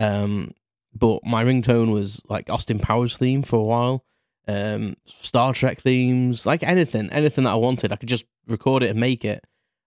Um, 0.00 0.52
but 0.94 1.24
my 1.24 1.44
ringtone 1.44 1.92
was 1.92 2.24
like 2.28 2.50
Austin 2.50 2.78
Powers 2.78 3.18
theme 3.18 3.42
for 3.42 3.56
a 3.56 3.64
while, 3.64 4.04
um, 4.48 4.96
Star 5.06 5.52
Trek 5.54 5.78
themes, 5.78 6.46
like 6.46 6.62
anything, 6.62 7.10
anything 7.10 7.44
that 7.44 7.52
I 7.52 7.56
wanted, 7.56 7.92
I 7.92 7.96
could 7.96 8.08
just 8.08 8.24
record 8.46 8.82
it 8.82 8.90
and 8.90 9.00
make 9.00 9.24
it, 9.24 9.44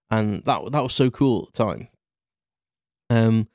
and 0.10 0.44
that 0.46 0.72
that 0.72 0.84
was 0.84 0.94
so 0.94 1.10
cool 1.10 1.48
at 1.48 1.54
the 1.54 1.64
time. 1.64 1.88
Um, 3.10 3.48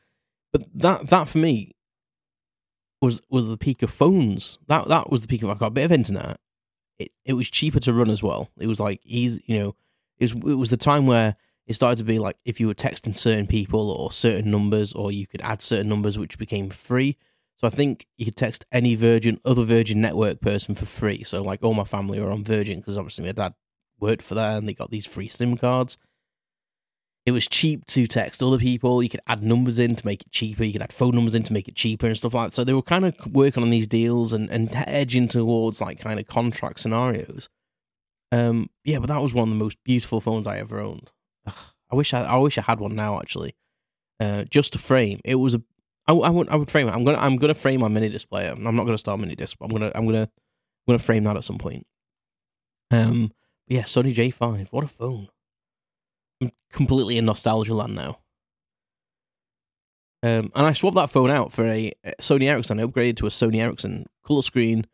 but 0.52 0.64
that 0.74 1.08
that 1.08 1.28
for 1.28 1.38
me 1.38 1.74
was 3.00 3.22
was 3.30 3.48
the 3.48 3.56
peak 3.56 3.82
of 3.82 3.90
phones. 3.90 4.58
That 4.68 4.88
that 4.88 5.10
was 5.10 5.22
the 5.22 5.28
peak 5.28 5.42
of 5.42 5.50
I 5.50 5.54
got 5.54 5.66
a 5.66 5.70
bit 5.70 5.84
of 5.86 5.92
internet, 5.92 6.38
it, 7.00 7.12
it 7.24 7.32
was 7.32 7.50
cheaper 7.50 7.80
to 7.80 7.92
run 7.92 8.10
as 8.10 8.22
well. 8.22 8.48
It 8.58 8.66
was 8.66 8.78
like 8.78 9.00
easy, 9.04 9.42
you 9.46 9.58
know, 9.58 9.74
it 10.18 10.24
was, 10.24 10.32
it 10.32 10.56
was 10.56 10.70
the 10.70 10.76
time 10.76 11.06
where 11.06 11.34
it 11.66 11.74
started 11.74 11.98
to 11.98 12.04
be 12.04 12.18
like 12.18 12.36
if 12.44 12.60
you 12.60 12.66
were 12.66 12.74
texting 12.74 13.16
certain 13.16 13.46
people 13.46 13.90
or 13.90 14.12
certain 14.12 14.50
numbers, 14.50 14.92
or 14.92 15.10
you 15.10 15.26
could 15.26 15.40
add 15.40 15.62
certain 15.62 15.88
numbers 15.88 16.18
which 16.18 16.38
became 16.38 16.68
free. 16.68 17.16
So 17.56 17.66
I 17.66 17.70
think 17.70 18.06
you 18.16 18.24
could 18.24 18.36
text 18.36 18.64
any 18.72 18.94
Virgin, 18.96 19.40
other 19.44 19.64
Virgin 19.64 20.00
network 20.00 20.40
person 20.40 20.74
for 20.74 20.86
free. 20.86 21.24
So 21.24 21.42
like 21.42 21.62
all 21.62 21.74
my 21.74 21.84
family 21.84 22.18
are 22.18 22.30
on 22.30 22.44
Virgin 22.44 22.80
because 22.80 22.96
obviously 22.96 23.24
my 23.24 23.32
dad 23.32 23.54
worked 23.98 24.22
for 24.22 24.34
that, 24.34 24.58
and 24.58 24.68
they 24.68 24.74
got 24.74 24.90
these 24.90 25.06
free 25.06 25.28
SIM 25.28 25.56
cards. 25.56 25.96
It 27.26 27.32
was 27.32 27.46
cheap 27.46 27.86
to 27.88 28.06
text 28.06 28.42
other 28.42 28.58
people. 28.58 29.02
You 29.02 29.10
could 29.10 29.20
add 29.26 29.42
numbers 29.42 29.78
in 29.78 29.94
to 29.94 30.06
make 30.06 30.22
it 30.22 30.32
cheaper. 30.32 30.64
You 30.64 30.72
could 30.72 30.82
add 30.82 30.92
phone 30.92 31.14
numbers 31.14 31.34
in 31.34 31.42
to 31.44 31.52
make 31.52 31.68
it 31.68 31.76
cheaper 31.76 32.06
and 32.06 32.16
stuff 32.16 32.34
like 32.34 32.48
that. 32.48 32.54
So 32.54 32.64
they 32.64 32.72
were 32.72 32.82
kind 32.82 33.04
of 33.04 33.14
working 33.26 33.62
on 33.62 33.70
these 33.70 33.86
deals 33.86 34.32
and, 34.32 34.50
and 34.50 34.70
edging 34.74 35.28
towards 35.28 35.80
like 35.80 36.00
kind 36.00 36.18
of 36.18 36.26
contract 36.26 36.80
scenarios. 36.80 37.48
Um, 38.32 38.70
yeah, 38.84 38.98
but 38.98 39.08
that 39.08 39.20
was 39.20 39.34
one 39.34 39.48
of 39.48 39.50
the 39.50 39.62
most 39.62 39.76
beautiful 39.84 40.20
phones 40.20 40.46
I 40.46 40.58
ever 40.58 40.80
owned. 40.80 41.10
Ugh, 41.46 41.54
I 41.90 41.96
wish 41.96 42.14
I, 42.14 42.22
I 42.22 42.36
wish 42.36 42.56
I 42.56 42.62
had 42.62 42.80
one 42.80 42.94
now 42.94 43.18
actually. 43.18 43.54
Uh, 44.18 44.44
just 44.44 44.72
to 44.74 44.78
frame, 44.78 45.20
it 45.24 45.36
was 45.36 45.54
a. 45.54 45.62
I, 46.06 46.12
I 46.12 46.30
would 46.30 46.48
I 46.48 46.56
would 46.56 46.70
frame 46.70 46.88
it. 46.88 46.92
I'm 46.92 47.04
gonna 47.04 47.18
I'm 47.18 47.36
gonna 47.36 47.54
frame 47.54 47.80
my 47.80 47.88
mini 47.88 48.08
display. 48.08 48.46
I'm 48.48 48.62
not 48.62 48.84
gonna 48.84 48.98
start 48.98 49.20
mini 49.20 49.34
disc. 49.34 49.56
I'm 49.60 49.70
gonna 49.70 49.90
I'm 49.94 50.06
gonna 50.06 50.22
I'm 50.22 50.86
gonna 50.86 50.98
frame 50.98 51.24
that 51.24 51.36
at 51.36 51.44
some 51.44 51.58
point. 51.58 51.86
Um, 52.90 53.32
yeah, 53.66 53.82
Sony 53.82 54.14
J5. 54.14 54.68
What 54.70 54.84
a 54.84 54.88
phone! 54.88 55.28
I'm 56.40 56.52
completely 56.72 57.16
in 57.16 57.26
nostalgia 57.26 57.74
land 57.74 57.94
now. 57.94 58.18
Um, 60.22 60.52
and 60.54 60.66
I 60.66 60.72
swapped 60.72 60.96
that 60.96 61.10
phone 61.10 61.30
out 61.30 61.52
for 61.52 61.64
a 61.66 61.92
Sony 62.20 62.44
Ericsson. 62.44 62.78
I 62.78 62.84
upgraded 62.84 63.16
to 63.18 63.26
a 63.26 63.30
Sony 63.30 63.56
Ericsson 63.56 64.06
color 64.24 64.42
screen. 64.42 64.86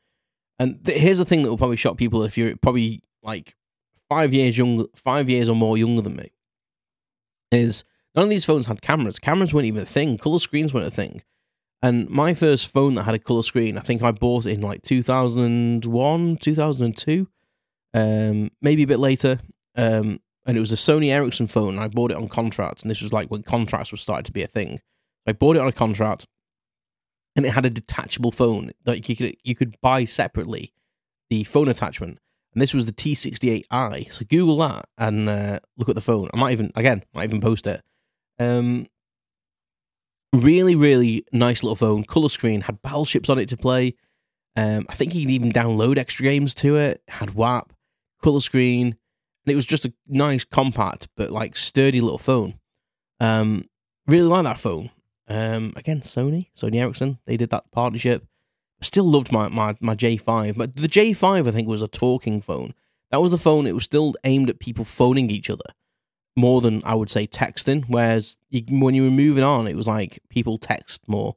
And 0.59 0.85
th- 0.85 1.01
here's 1.01 1.19
the 1.19 1.25
thing 1.25 1.43
that 1.43 1.51
will 1.51 1.59
probably 1.59 1.77
shock 1.77 1.97
people 1.97 2.23
if 2.23 2.39
you're 2.39 2.57
probably 2.57 3.03
like 3.23 3.55
five 4.09 4.33
years 4.33 4.57
young, 4.57 4.87
five 4.95 5.29
years 5.29 5.49
or 5.49 5.57
more 5.57 5.77
younger 5.77 6.03
than 6.03 6.17
me. 6.17 6.31
Is 7.51 7.85
none 8.15 8.25
of 8.25 8.31
these 8.31 8.45
phones 8.45 8.67
had 8.67 8.83
cameras. 8.83 9.19
Cameras 9.19 9.53
weren't 9.53 9.67
even 9.67 9.83
a 9.83 9.87
thing. 9.87 10.17
Color 10.17 10.39
screens 10.39 10.73
weren't 10.73 10.87
a 10.87 10.91
thing. 10.91 11.23
And 11.83 12.09
my 12.09 12.33
first 12.33 12.69
phone 12.69 12.95
that 12.95 13.05
had 13.05 13.15
a 13.15 13.19
color 13.19 13.43
screen, 13.43 13.77
I 13.77 13.83
think 13.83 14.03
I 14.03 14.11
bought 14.11 14.47
it 14.47 14.53
in 14.53 14.61
like 14.61 14.83
2001, 14.83 16.37
2002, 16.39 17.29
um, 17.95 18.51
maybe 18.63 18.83
a 18.83 18.87
bit 18.87 18.99
later. 18.99 19.39
Um, 19.77 20.21
and 20.47 20.57
it 20.57 20.61
was 20.61 20.73
a 20.73 20.77
Sony 20.77 21.09
Ericsson 21.09 21.49
phone. 21.49 21.79
I 21.79 21.89
bought 21.89 22.13
it 22.13 22.17
on 22.17 22.29
contract, 22.29 22.83
and 22.83 22.91
this 22.91 23.03
was 23.03 23.13
like 23.13 23.31
when 23.31 23.43
contracts 23.43 23.91
were 23.91 23.99
starting 23.99 24.25
to 24.25 24.33
be 24.33 24.43
a 24.43 24.47
thing. 24.47 24.81
I 25.27 25.33
bought 25.33 25.57
it 25.57 25.61
on 25.61 25.69
a 25.69 25.73
contract, 25.73 26.27
and 27.35 27.45
it 27.45 27.51
had 27.51 27.67
a 27.67 27.71
detachable 27.71 28.33
phone 28.33 28.71
that 28.85 29.09
you 29.09 29.17
could 29.17 29.37
you 29.43 29.55
could 29.55 29.77
buy 29.81 30.05
separately, 30.05 30.73
the 31.31 31.45
phone 31.45 31.69
attachment. 31.69 32.19
And 32.55 32.63
this 32.63 32.73
was 32.73 32.87
the 32.87 32.93
T68i. 32.93 34.11
So 34.11 34.25
Google 34.25 34.57
that 34.59 34.89
and 34.97 35.29
uh, 35.29 35.61
look 35.77 35.91
at 35.91 35.95
the 35.95 36.01
phone. 36.01 36.31
I 36.33 36.39
might 36.39 36.53
even 36.53 36.73
again 36.75 37.05
might 37.13 37.25
even 37.25 37.41
post 37.41 37.67
it. 37.67 37.83
Um, 38.39 38.87
really, 40.33 40.75
really 40.75 41.27
nice 41.33 41.63
little 41.63 41.77
phone. 41.77 42.05
Color 42.05 42.29
screen 42.29 42.63
had 42.63 42.81
battleships 42.83 43.29
on 43.29 43.39
it 43.39 43.49
to 43.49 43.57
play. 43.57 43.95
Um, 44.55 44.87
I 44.89 44.95
think 44.95 45.15
you 45.15 45.23
could 45.23 45.33
even 45.33 45.53
download 45.53 45.99
extra 45.99 46.25
games 46.25 46.55
to 46.55 46.77
it. 46.77 47.03
Had 47.09 47.35
WAP, 47.35 47.73
color 48.23 48.41
screen, 48.41 48.97
and 49.47 49.53
it 49.53 49.57
was 49.57 49.67
just 49.67 49.87
a 49.87 49.93
nice, 50.09 50.45
compact 50.45 51.09
but 51.17 51.31
like 51.31 51.57
sturdy 51.57 52.01
little 52.01 52.19
phone. 52.19 52.55
Um, 53.21 53.69
really 54.07 54.27
like 54.27 54.45
that 54.45 54.59
phone. 54.59 54.91
Um, 55.29 55.73
again, 55.77 56.01
Sony, 56.01 56.49
Sony 56.55 56.77
Ericsson, 56.81 57.19
they 57.27 57.37
did 57.37 57.51
that 57.51 57.71
partnership. 57.71 58.27
Still 58.81 59.05
loved 59.05 59.33
my, 59.33 59.49
my 59.49 59.77
my 59.81 59.95
J5, 59.95 60.57
but 60.57 60.77
the 60.77 60.89
J5 60.89 61.49
I 61.49 61.51
think 61.51 61.69
was 61.69 61.81
a 61.81 61.89
talking 61.89 62.43
phone. 62.43 62.75
That 63.11 63.23
was 63.23 63.31
the 63.31 63.39
phone. 63.39 63.67
It 63.67 63.75
was 63.75 63.85
still 63.85 64.15
aimed 64.25 64.51
at 64.51 64.59
people 64.59 64.85
phoning 64.85 65.31
each 65.31 65.49
other 65.49 65.65
more 66.37 66.61
than 66.61 66.83
I 66.85 66.95
would 66.95 67.09
say 67.09 67.27
texting. 67.27 67.85
Whereas 67.89 68.37
you, 68.51 68.63
when 68.69 68.95
you 68.95 69.05
were 69.05 69.11
moving 69.11 69.45
on, 69.45 69.67
it 69.69 69.77
was 69.77 69.87
like 69.87 70.19
people 70.29 70.59
text 70.59 71.09
more. 71.09 71.37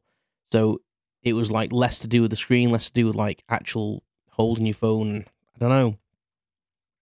So 0.52 0.82
it 1.22 1.34
was 1.34 1.52
like 1.52 1.72
less 1.72 2.00
to 2.00 2.08
do 2.08 2.22
with 2.22 2.32
the 2.32 2.38
screen, 2.38 2.72
less 2.72 2.88
to 2.88 2.94
do 2.94 3.06
with 3.06 3.16
like 3.16 3.44
actual 3.48 4.04
holding 4.32 4.66
your 4.66 4.76
phone. 4.76 5.26
I 5.56 5.60
don't 5.60 5.70
know. 5.70 5.98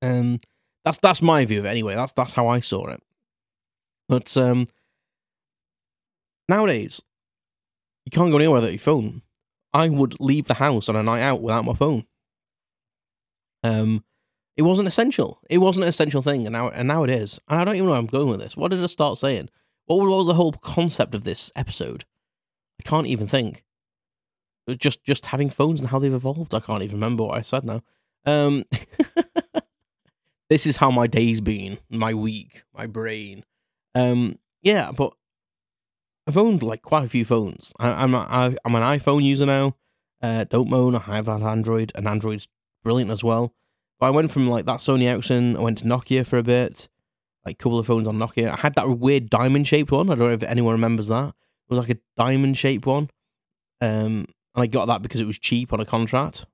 Um, 0.02 0.40
that's 0.88 1.00
that's 1.00 1.22
my 1.22 1.44
view 1.44 1.60
of 1.60 1.65
it 1.65 1.70
anyway. 1.70 1.96
That's 1.96 2.13
that's 2.13 2.32
how 2.32 2.48
I 2.48 2.62
saw 2.62 2.88
it. 2.88 3.03
But 4.08 4.36
um, 4.38 4.67
nowadays, 6.48 7.01
you 8.05 8.12
can't 8.12 8.31
go 8.31 8.38
anywhere 8.38 8.55
without 8.55 8.72
your 8.72 8.79
phone. 8.79 9.22
I 9.74 9.90
would 9.90 10.18
leave 10.22 10.48
the 10.48 10.53
house 10.53 10.88
on 10.88 10.96
a 10.96 11.03
night 11.03 11.22
out 11.22 11.42
without 11.42 11.66
my 11.66 11.74
phone. 11.74 12.05
Um, 13.64 14.05
it 14.55 14.62
wasn't 14.62 14.88
essential. 14.88 15.42
It 15.50 15.57
wasn't 15.57 15.83
an 15.83 15.90
essential 15.90 16.22
thing, 16.22 16.48
and 16.48 16.53
now 16.53 16.70
and 16.70 16.88
now 16.88 17.03
it 17.03 17.09
is. 17.09 17.38
And 17.50 17.59
I 17.59 17.66
don't 17.66 17.75
even 17.75 17.88
know 17.88 17.92
where 17.92 18.00
I'm 18.00 18.07
going 18.07 18.29
with 18.29 18.40
this. 18.40 18.55
What 18.55 18.72
did 18.72 18.81
I 18.81 18.88
start 18.88 19.18
saying? 19.18 19.50
What 19.88 19.98
was 19.98 20.27
the 20.27 20.35
whole 20.35 20.53
concept 20.53 21.14
of 21.14 21.25
this 21.25 21.51
episode? 21.53 22.05
I 22.79 22.88
can't 22.88 23.07
even 23.07 23.27
think. 23.27 23.66
Just 24.77 25.03
just 25.03 25.27
having 25.27 25.50
phones 25.50 25.81
and 25.81 25.90
how 25.90 26.00
they've 26.00 26.14
evolved. 26.14 26.55
I 26.55 26.62
can't 26.62 26.83
even 26.83 26.96
remember 26.96 27.25
what 27.25 27.38
I 27.38 27.42
said 27.42 27.66
now. 27.66 27.81
Um, 28.25 28.64
this 30.50 30.66
is 30.66 30.77
how 30.77 30.92
my 30.92 31.07
day's 31.07 31.42
been, 31.42 31.79
my 31.90 32.14
week, 32.14 32.64
my 32.74 32.86
brain. 32.86 33.44
Um, 33.96 34.40
yeah, 34.62 34.92
but 34.92 35.14
I've 36.27 36.38
owned 36.38 36.64
like 36.64 36.81
quite 36.81 37.05
a 37.05 37.10
few 37.10 37.25
phones. 37.25 37.74
I, 37.79 38.03
am 38.03 38.14
a, 38.14 38.55
I'm 38.64 38.75
an 38.75 38.83
iPhone 38.83 39.24
user 39.24 39.46
now. 39.46 39.75
Uh, 40.22 40.46
don't 40.46 40.70
moan. 40.70 40.96
I've 40.96 41.27
had 41.27 41.42
Android, 41.42 41.92
and 41.96 42.07
Android's 42.07 42.48
brilliant 42.83 43.12
as 43.12 43.24
well. 43.24 43.53
But 44.00 44.07
I 44.07 44.10
went 44.12 44.31
from 44.31 44.50
like 44.50 44.66
that 44.66 44.79
Sony 44.79 45.03
Ericsson, 45.03 45.57
I 45.57 45.62
went 45.62 45.79
to 45.79 45.86
Nokia 45.86 46.25
for 46.25 46.38
a 46.38 46.44
bit, 46.44 46.88
like 47.46 47.55
a 47.55 47.57
couple 47.57 47.79
of 47.79 47.88
phones 47.88 48.07
on 48.07 48.18
Nokia. 48.18 48.51
I 48.51 48.57
had 48.57 48.75
that 48.75 48.90
weird 49.00 49.29
diamond 49.29 49.68
shaped 49.68 49.92
one. 49.92 50.10
I 50.10 50.16
don't 50.16 50.27
know 50.27 50.33
if 50.33 50.44
anyone 50.44 50.74
remembers 50.74 51.07
that. 51.07 51.29
It 51.29 51.70
was 51.70 51.79
like 51.79 51.90
a 51.90 52.00
diamond 52.16 52.57
shaped 52.57 52.86
one. 52.86 53.10
Um, 53.81 54.25
and 54.55 54.64
I 54.64 54.68
got 54.68 54.86
that 54.88 55.01
because 55.01 55.22
it 55.22 55.27
was 55.27 55.40
cheap 55.40 55.74
on 55.74 55.79
a 55.79 55.86
contract. 55.86 56.46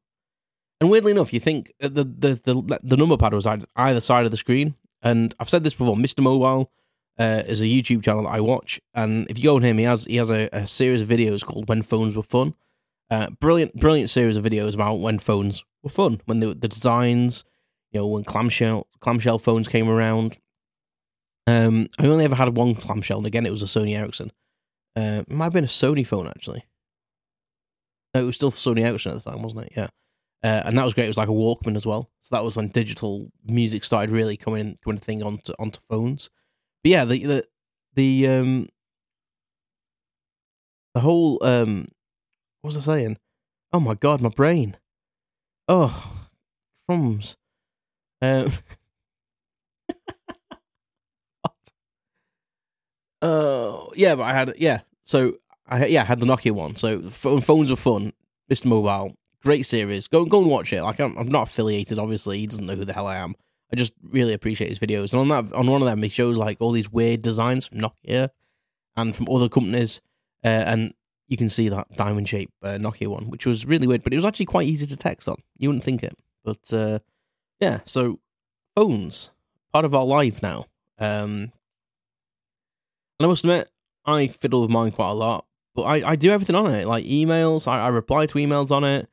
And 0.82 0.90
weirdly 0.90 1.12
enough, 1.12 1.34
you 1.34 1.40
think 1.40 1.74
the 1.80 1.90
the 1.90 2.40
the, 2.44 2.80
the 2.84 2.98
number 2.98 3.18
pad 3.18 3.34
was 3.34 3.48
either 3.48 4.02
side 4.02 4.26
of 4.26 4.32
the 4.32 4.38
screen. 4.38 4.76
And 5.02 5.34
I've 5.40 5.50
said 5.50 5.64
this 5.64 5.74
before, 5.74 5.96
Mr. 5.96 6.22
Mobile 6.22 6.72
uh, 7.20 7.44
is 7.46 7.62
a 7.62 7.66
YouTube 7.66 8.04
channel 8.04 8.24
that 8.24 8.30
I 8.30 8.40
watch, 8.40 8.82
and 8.94 9.30
if 9.30 9.38
you 9.38 9.44
go 9.44 9.56
on 9.56 9.64
him, 9.64 9.78
he 9.78 9.84
has 9.84 10.06
he 10.06 10.16
has 10.16 10.32
a, 10.32 10.50
a 10.54 10.66
series 10.66 11.02
of 11.02 11.08
videos 11.08 11.44
called 11.44 11.70
"When 11.70 11.82
Phones 11.82 12.16
Were 12.16 12.24
Fun." 12.24 12.56
Uh, 13.10 13.30
brilliant, 13.40 13.76
brilliant 13.76 14.10
series 14.10 14.38
of 14.38 14.44
videos 14.44 14.74
about 14.74 14.96
when 14.96 15.20
phones 15.20 15.64
were 15.84 15.90
fun, 15.90 16.20
when 16.26 16.40
the, 16.40 16.54
the 16.56 16.68
designs, 16.68 17.44
you 17.92 18.00
know, 18.00 18.08
when 18.08 18.24
clamshell 18.24 18.88
clamshell 19.00 19.38
phones 19.38 19.68
came 19.68 19.90
around. 19.90 20.38
Um, 21.46 21.90
I 22.00 22.08
only 22.08 22.26
ever 22.26 22.36
had 22.36 22.56
one 22.56 22.74
clamshell, 22.74 23.18
and 23.18 23.28
again, 23.28 23.46
it 23.46 23.52
was 23.52 23.62
a 23.62 23.66
Sony 23.66 23.96
Ericsson. 23.96 24.32
Uh, 24.96 25.22
it 25.28 25.32
might 25.32 25.46
have 25.46 25.54
been 25.54 25.66
a 25.66 25.68
Sony 25.68 26.08
phone 26.08 26.28
actually. 26.28 26.66
No, 28.14 28.22
it 28.22 28.26
was 28.26 28.36
still 28.36 28.52
Sony 28.52 28.82
Ericsson 28.82 29.12
at 29.12 29.24
the 29.24 29.30
time, 29.30 29.42
wasn't 29.44 29.66
it? 29.66 29.74
Yeah. 29.76 29.88
Uh, 30.44 30.62
and 30.66 30.78
that 30.78 30.84
was 30.84 30.94
great. 30.94 31.06
It 31.06 31.10
was 31.10 31.18
like 31.18 31.30
a 31.30 31.32
Walkman 31.32 31.78
as 31.78 31.86
well. 31.86 32.10
So 32.22 32.36
that 32.36 32.44
was 32.44 32.58
when 32.58 32.68
digital 32.68 33.32
music 33.46 33.84
started 33.86 34.12
really 34.12 34.36
coming 34.36 34.78
coming 34.84 35.00
thing 35.00 35.24
onto 35.24 35.54
onto 35.58 35.80
phones. 35.90 36.30
But 36.84 36.92
yeah, 36.92 37.06
the 37.06 37.26
the 37.26 37.48
the 37.96 38.28
um 38.28 38.68
the 40.94 41.00
whole 41.00 41.44
um 41.44 41.88
what 42.62 42.74
was 42.74 42.78
I 42.78 42.82
saying? 42.96 43.18
Oh 43.72 43.80
my 43.80 43.94
god, 43.94 44.22
my 44.22 44.30
brain. 44.30 44.78
Oh, 45.68 46.28
crumbs. 46.88 47.38
Um, 48.22 48.52
uh, 53.22 53.86
yeah, 53.96 54.16
but 54.16 54.24
I 54.24 54.34
had 54.34 54.54
yeah. 54.58 54.82
So 55.04 55.36
I 55.68 55.86
yeah 55.88 56.02
I 56.02 56.06
had 56.06 56.20
the 56.20 56.26
Nokia 56.26 56.52
one. 56.52 56.76
So 56.76 57.02
phones 57.10 57.70
were 57.70 57.76
fun. 57.78 58.14
Mr. 58.50 58.66
Mobile, 58.66 59.16
great 59.44 59.66
series. 59.66 60.08
Go 60.08 60.26
go 60.26 60.42
and 60.42 60.50
watch 60.50 60.74
it. 60.74 60.82
Like 60.84 61.00
I'm, 61.00 61.18
I'm 61.18 61.28
not 61.28 61.50
affiliated. 61.50 62.00
Obviously, 62.00 62.40
he 62.40 62.48
doesn't 62.48 62.66
know 62.66 62.76
who 62.76 62.86
the 62.86 62.94
hell 62.94 63.08
I 63.08 63.18
am. 63.18 63.36
I 63.72 63.76
just 63.76 63.94
really 64.04 64.34
appreciate 64.34 64.70
his 64.70 64.80
videos. 64.80 65.14
And 65.14 65.32
on 65.32 65.46
that, 65.46 65.54
on 65.56 65.68
one 65.68 65.82
of 65.82 65.88
them, 65.88 66.04
he 66.04 66.10
shows 66.10 66.38
like 66.38 66.58
all 66.60 66.72
these 66.72 66.92
weird 66.92 67.22
designs 67.22 67.68
from 67.68 67.80
Nokia 67.80 68.30
and 68.96 69.16
from 69.16 69.28
other 69.30 69.50
companies, 69.50 70.02
uh, 70.44 70.48
and 70.48 70.94
you 71.28 71.38
can 71.38 71.50
see 71.50 71.70
that 71.70 71.88
diamond 71.96 72.30
shaped 72.30 72.54
uh, 72.62 72.78
Nokia 72.78 73.08
one, 73.08 73.30
which 73.30 73.46
was 73.46 73.66
really 73.66 73.88
weird, 73.88 74.04
but 74.04 74.14
it 74.14 74.18
was 74.18 74.26
actually 74.26 74.46
quite 74.46 74.68
easy 74.68 74.86
to 74.86 74.98
text 74.98 75.28
on. 75.28 75.38
You 75.58 75.70
wouldn't 75.70 75.84
think 75.84 76.04
it, 76.04 76.16
but 76.44 76.72
uh, 76.72 77.00
yeah. 77.60 77.80
So 77.86 78.20
phones 78.76 79.32
part 79.72 79.86
of 79.86 79.96
our 79.96 80.06
life 80.06 80.42
now. 80.44 80.68
Um, 81.00 81.52
and 83.20 83.22
I 83.22 83.28
must 83.28 83.44
admit, 83.44 83.70
I 84.06 84.28
fiddle 84.28 84.62
with 84.62 84.70
mine 84.70 84.92
quite 84.92 85.10
a 85.10 85.14
lot, 85.14 85.46
but 85.76 85.84
I, 85.84 86.12
I 86.12 86.16
do 86.16 86.32
everything 86.32 86.56
on 86.56 86.74
it, 86.74 86.88
like 86.88 87.06
emails. 87.06 87.68
I, 87.68 87.86
I 87.86 87.88
reply 87.88 88.28
to 88.28 88.36
emails 88.36 88.70
on 88.72 88.84
it, 88.84 89.10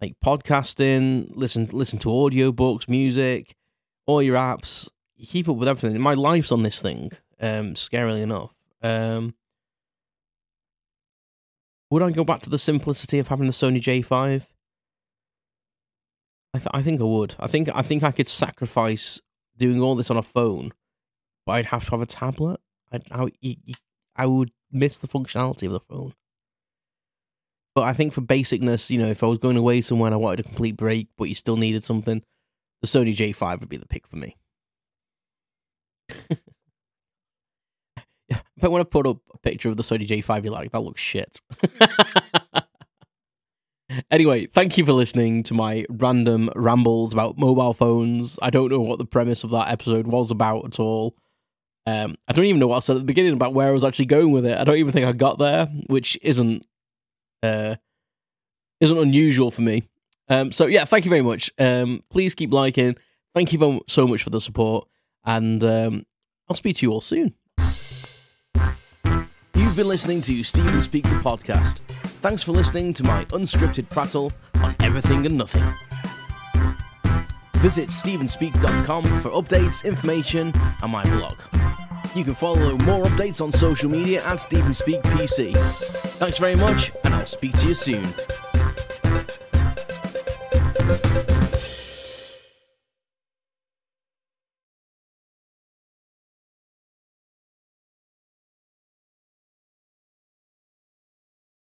like 0.00 0.14
podcasting, 0.24 1.30
listen 1.34 1.68
listen 1.72 1.98
to 2.00 2.08
audiobooks, 2.08 2.88
music 2.88 3.54
all 4.08 4.22
your 4.22 4.36
apps, 4.36 4.88
you 5.16 5.26
keep 5.26 5.48
up 5.48 5.56
with 5.56 5.68
everything. 5.68 6.00
My 6.00 6.14
life's 6.14 6.50
on 6.50 6.62
this 6.62 6.80
thing, 6.80 7.12
um, 7.40 7.74
scarily 7.74 8.22
enough. 8.22 8.54
Um, 8.82 9.34
would 11.90 12.02
I 12.02 12.10
go 12.10 12.24
back 12.24 12.40
to 12.40 12.50
the 12.50 12.58
simplicity 12.58 13.18
of 13.18 13.28
having 13.28 13.46
the 13.46 13.52
Sony 13.52 13.80
J5? 13.80 14.46
I, 16.54 16.58
th- 16.58 16.68
I 16.72 16.82
think 16.82 17.02
I 17.02 17.04
would. 17.04 17.34
I 17.38 17.46
think 17.46 17.68
I 17.72 17.82
think 17.82 18.02
I 18.02 18.10
could 18.10 18.28
sacrifice 18.28 19.20
doing 19.58 19.82
all 19.82 19.94
this 19.94 20.10
on 20.10 20.16
a 20.16 20.22
phone, 20.22 20.72
but 21.44 21.52
I'd 21.52 21.66
have 21.66 21.84
to 21.84 21.90
have 21.90 22.00
a 22.00 22.06
tablet. 22.06 22.60
I'd, 22.90 23.04
I, 23.10 23.28
I 24.16 24.24
would 24.26 24.52
miss 24.72 24.96
the 24.96 25.08
functionality 25.08 25.66
of 25.66 25.72
the 25.72 25.80
phone. 25.80 26.14
But 27.78 27.84
I 27.84 27.92
think 27.92 28.12
for 28.12 28.22
basicness, 28.22 28.90
you 28.90 28.98
know, 28.98 29.06
if 29.06 29.22
I 29.22 29.28
was 29.28 29.38
going 29.38 29.56
away 29.56 29.82
somewhere 29.82 30.08
and 30.08 30.14
I 30.14 30.16
wanted 30.16 30.40
a 30.40 30.42
complete 30.42 30.76
break, 30.76 31.06
but 31.16 31.28
you 31.28 31.36
still 31.36 31.56
needed 31.56 31.84
something, 31.84 32.24
the 32.82 32.88
Sony 32.88 33.14
J5 33.14 33.60
would 33.60 33.68
be 33.68 33.76
the 33.76 33.86
pick 33.86 34.04
for 34.08 34.16
me. 34.16 34.36
if 36.28 36.40
I 38.60 38.66
want 38.66 38.80
to 38.80 38.84
put 38.84 39.06
up 39.06 39.18
a 39.32 39.38
picture 39.38 39.68
of 39.68 39.76
the 39.76 39.84
Sony 39.84 40.08
J5 40.08 40.42
you're 40.42 40.52
like, 40.52 40.72
that 40.72 40.80
looks 40.80 41.00
shit. 41.00 41.40
anyway, 44.10 44.46
thank 44.46 44.76
you 44.76 44.84
for 44.84 44.92
listening 44.92 45.44
to 45.44 45.54
my 45.54 45.86
random 45.88 46.50
rambles 46.56 47.12
about 47.12 47.38
mobile 47.38 47.74
phones. 47.74 48.40
I 48.42 48.50
don't 48.50 48.72
know 48.72 48.80
what 48.80 48.98
the 48.98 49.06
premise 49.06 49.44
of 49.44 49.50
that 49.50 49.70
episode 49.70 50.08
was 50.08 50.32
about 50.32 50.64
at 50.64 50.80
all. 50.80 51.14
Um, 51.86 52.16
I 52.26 52.32
don't 52.32 52.46
even 52.46 52.58
know 52.58 52.66
what 52.66 52.78
I 52.78 52.80
said 52.80 52.96
at 52.96 53.02
the 53.02 53.04
beginning 53.04 53.34
about 53.34 53.54
where 53.54 53.68
I 53.68 53.70
was 53.70 53.84
actually 53.84 54.06
going 54.06 54.32
with 54.32 54.46
it. 54.46 54.58
I 54.58 54.64
don't 54.64 54.78
even 54.78 54.92
think 54.92 55.06
I 55.06 55.12
got 55.12 55.38
there, 55.38 55.66
which 55.86 56.18
isn't 56.22 56.66
uh, 57.42 57.76
isn't 58.80 58.98
unusual 58.98 59.50
for 59.50 59.62
me. 59.62 59.88
Um, 60.28 60.52
so 60.52 60.66
yeah, 60.66 60.84
thank 60.84 61.04
you 61.04 61.10
very 61.10 61.22
much. 61.22 61.50
Um, 61.58 62.02
please 62.10 62.34
keep 62.34 62.52
liking. 62.52 62.96
Thank 63.34 63.52
you 63.52 63.82
so 63.88 64.06
much 64.06 64.22
for 64.22 64.30
the 64.30 64.40
support, 64.40 64.88
and 65.24 65.62
um, 65.64 66.06
I'll 66.48 66.56
speak 66.56 66.76
to 66.78 66.86
you 66.86 66.92
all 66.92 67.00
soon. 67.00 67.34
You've 69.54 69.76
been 69.76 69.88
listening 69.88 70.20
to 70.22 70.42
Stephen 70.44 70.82
Speak 70.82 71.04
the 71.04 71.10
podcast. 71.10 71.80
Thanks 72.20 72.42
for 72.42 72.52
listening 72.52 72.92
to 72.94 73.04
my 73.04 73.24
unscripted 73.26 73.88
prattle 73.90 74.32
on 74.56 74.74
everything 74.80 75.24
and 75.26 75.38
nothing. 75.38 75.64
Visit 77.58 77.88
StephenSpeak.com 77.88 79.04
for 79.20 79.30
updates, 79.30 79.84
information, 79.84 80.52
and 80.82 80.92
my 80.92 81.02
blog. 81.10 81.36
You 82.14 82.24
can 82.24 82.34
follow 82.34 82.78
more 82.78 83.04
updates 83.04 83.40
on 83.40 83.52
social 83.52 83.90
media 83.90 84.24
at 84.24 84.38
StephenSpeakPC. 84.38 85.56
Thanks 86.18 86.38
very 86.38 86.54
much, 86.54 86.92
I'll 87.18 87.26
speak 87.26 87.52
to 87.58 87.66
you 87.66 87.74
soon. 87.74 88.37